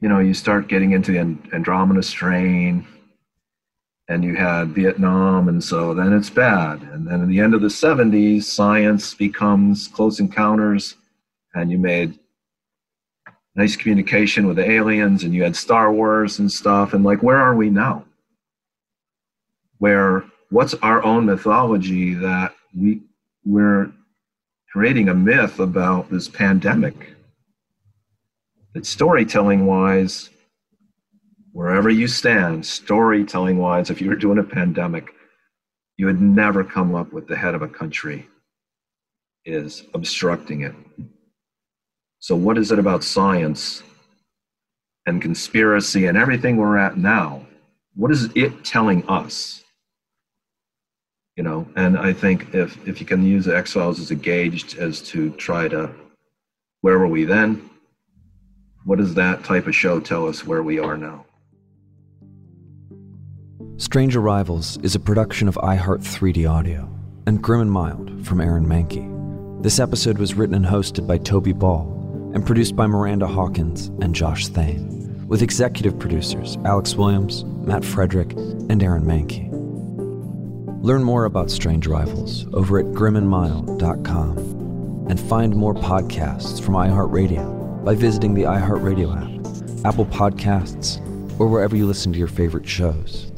you 0.02 0.10
know, 0.10 0.20
you 0.20 0.34
start 0.34 0.68
getting 0.68 0.92
into 0.92 1.12
the 1.12 1.20
Andromeda 1.54 2.04
strain, 2.04 2.86
and 4.10 4.24
you 4.24 4.36
had 4.36 4.70
Vietnam, 4.70 5.48
and 5.48 5.64
so 5.64 5.94
then 5.94 6.12
it's 6.12 6.30
bad. 6.30 6.82
And 6.82 7.08
then 7.08 7.22
in 7.22 7.30
the 7.30 7.40
end 7.40 7.54
of 7.54 7.62
the 7.62 7.68
70s, 7.68 8.44
science 8.44 9.14
becomes 9.14 9.88
close 9.88 10.20
encounters, 10.20 10.96
and 11.54 11.72
you 11.72 11.78
made 11.78 12.20
nice 13.56 13.76
communication 13.76 14.48
with 14.48 14.56
the 14.58 14.70
aliens 14.70 15.24
and 15.24 15.34
you 15.34 15.44
had 15.44 15.56
Star 15.56 15.92
Wars 15.92 16.40
and 16.40 16.52
stuff. 16.52 16.94
And 16.94 17.04
like, 17.04 17.22
where 17.22 17.38
are 17.38 17.56
we 17.56 17.70
now? 17.70 18.06
Where 19.80 20.24
what's 20.50 20.74
our 20.76 21.04
own 21.04 21.26
mythology 21.26 22.14
that 22.16 22.54
we 22.78 23.02
we're 23.46 23.92
creating 24.72 25.10
a 25.10 25.14
myth 25.14 25.60
about 25.60 26.10
this 26.10 26.28
pandemic? 26.28 27.16
That 28.74 28.86
storytelling 28.86 29.66
wise, 29.66 30.30
wherever 31.52 31.90
you 31.90 32.08
stand, 32.08 32.66
storytelling 32.66 33.58
wise, 33.58 33.90
if 33.90 34.02
you 34.02 34.10
were 34.10 34.16
doing 34.16 34.38
a 34.38 34.44
pandemic, 34.44 35.10
you 35.98 36.06
would 36.06 36.22
never 36.22 36.64
come 36.64 36.96
up 36.96 37.12
with 37.12 37.28
the 37.28 37.36
head 37.36 37.56
of 37.56 37.62
a 37.62 37.68
country 37.68 38.28
is 39.46 39.84
obstructing 39.94 40.62
it 40.62 40.76
so, 42.22 42.36
what 42.36 42.60
is 42.60 42.72
it 42.72 42.78
about 42.78 43.04
science 43.04 43.82
and 45.08 45.20
conspiracy 45.20 46.06
and 46.06 46.16
everything 46.16 46.56
we're 46.56 46.78
at 46.78 46.96
now, 46.96 47.48
what 47.96 48.12
is 48.12 48.30
it 48.36 48.64
telling 48.64 49.04
us? 49.10 49.64
You 51.36 51.42
know, 51.42 51.68
and 51.76 51.98
I 51.98 52.14
think 52.14 52.54
if 52.54 52.88
if 52.88 53.00
you 53.00 53.08
can 53.08 53.26
use 53.26 53.46
the 53.46 53.58
X 53.58 53.74
Files 53.74 54.00
as 54.00 54.12
a 54.12 54.16
gauge 54.16 54.78
as 54.78 55.02
to 55.10 55.32
try 55.32 55.68
to 55.70 55.90
where 56.82 57.00
were 57.00 57.08
we 57.08 57.26
then? 57.26 57.71
What 58.84 58.98
does 58.98 59.14
that 59.14 59.44
type 59.44 59.68
of 59.68 59.76
show 59.76 60.00
tell 60.00 60.28
us 60.28 60.46
where 60.46 60.64
we 60.64 60.80
are 60.80 60.98
now? 60.98 61.26
Strange 63.78 64.16
Arrivals 64.16 64.78
is 64.78 64.96
a 64.96 65.00
production 65.00 65.48
of 65.48 65.56
iHeart 65.56 66.00
3D 66.00 66.50
Audio 66.50 66.90
and 67.28 67.42
Grim 67.44 67.62
and 67.62 67.72
Mild 67.72 68.26
from 68.26 68.42
Aaron 68.42 68.66
Mahnke. 68.66 69.62
This 69.62 69.80
episode 69.80 70.18
was 70.18 70.34
written 70.34 70.56
and 70.56 70.66
hosted 70.66 71.06
by 71.06 71.20
Toby 71.20 71.54
Ball 71.54 72.32
and 72.34 72.44
produced 72.44 72.76
by 72.76 72.88
Miranda 72.88 73.28
Hawkins 73.28 73.88
and 74.02 74.16
Josh 74.16 74.48
Thane, 74.48 75.28
with 75.28 75.44
executive 75.44 76.00
producers 76.00 76.58
Alex 76.66 76.96
Williams, 76.96 77.44
Matt 77.44 77.86
Frederick, 77.86 78.32
and 78.34 78.82
Aaron 78.82 79.04
Mahnke. 79.04 79.48
Learn 80.84 81.04
more 81.04 81.26
about 81.26 81.52
Strange 81.52 81.86
Arrivals 81.86 82.48
over 82.54 82.80
at 82.80 82.86
grimandmild.com 82.88 84.38
and 85.08 85.20
find 85.20 85.56
more 85.56 85.76
podcasts 85.76 86.60
from 86.60 86.74
iHeartRadio 86.74 87.61
by 87.84 87.96
visiting 87.96 88.34
the 88.34 88.44
iHeartRadio 88.44 89.16
app, 89.16 89.86
Apple 89.86 90.06
Podcasts, 90.06 91.00
or 91.40 91.48
wherever 91.48 91.76
you 91.76 91.86
listen 91.86 92.14
to 92.14 92.20
your 92.20 92.28
favorite 92.28 92.68
shows. 92.68 93.32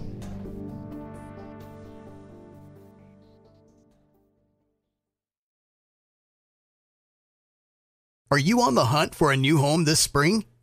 Are 8.31 8.39
you 8.39 8.61
on 8.61 8.73
the 8.73 8.85
hunt 8.85 9.13
for 9.13 9.31
a 9.31 9.37
new 9.37 9.59
home 9.59 9.85
this 9.85 9.99
spring, 9.99 10.45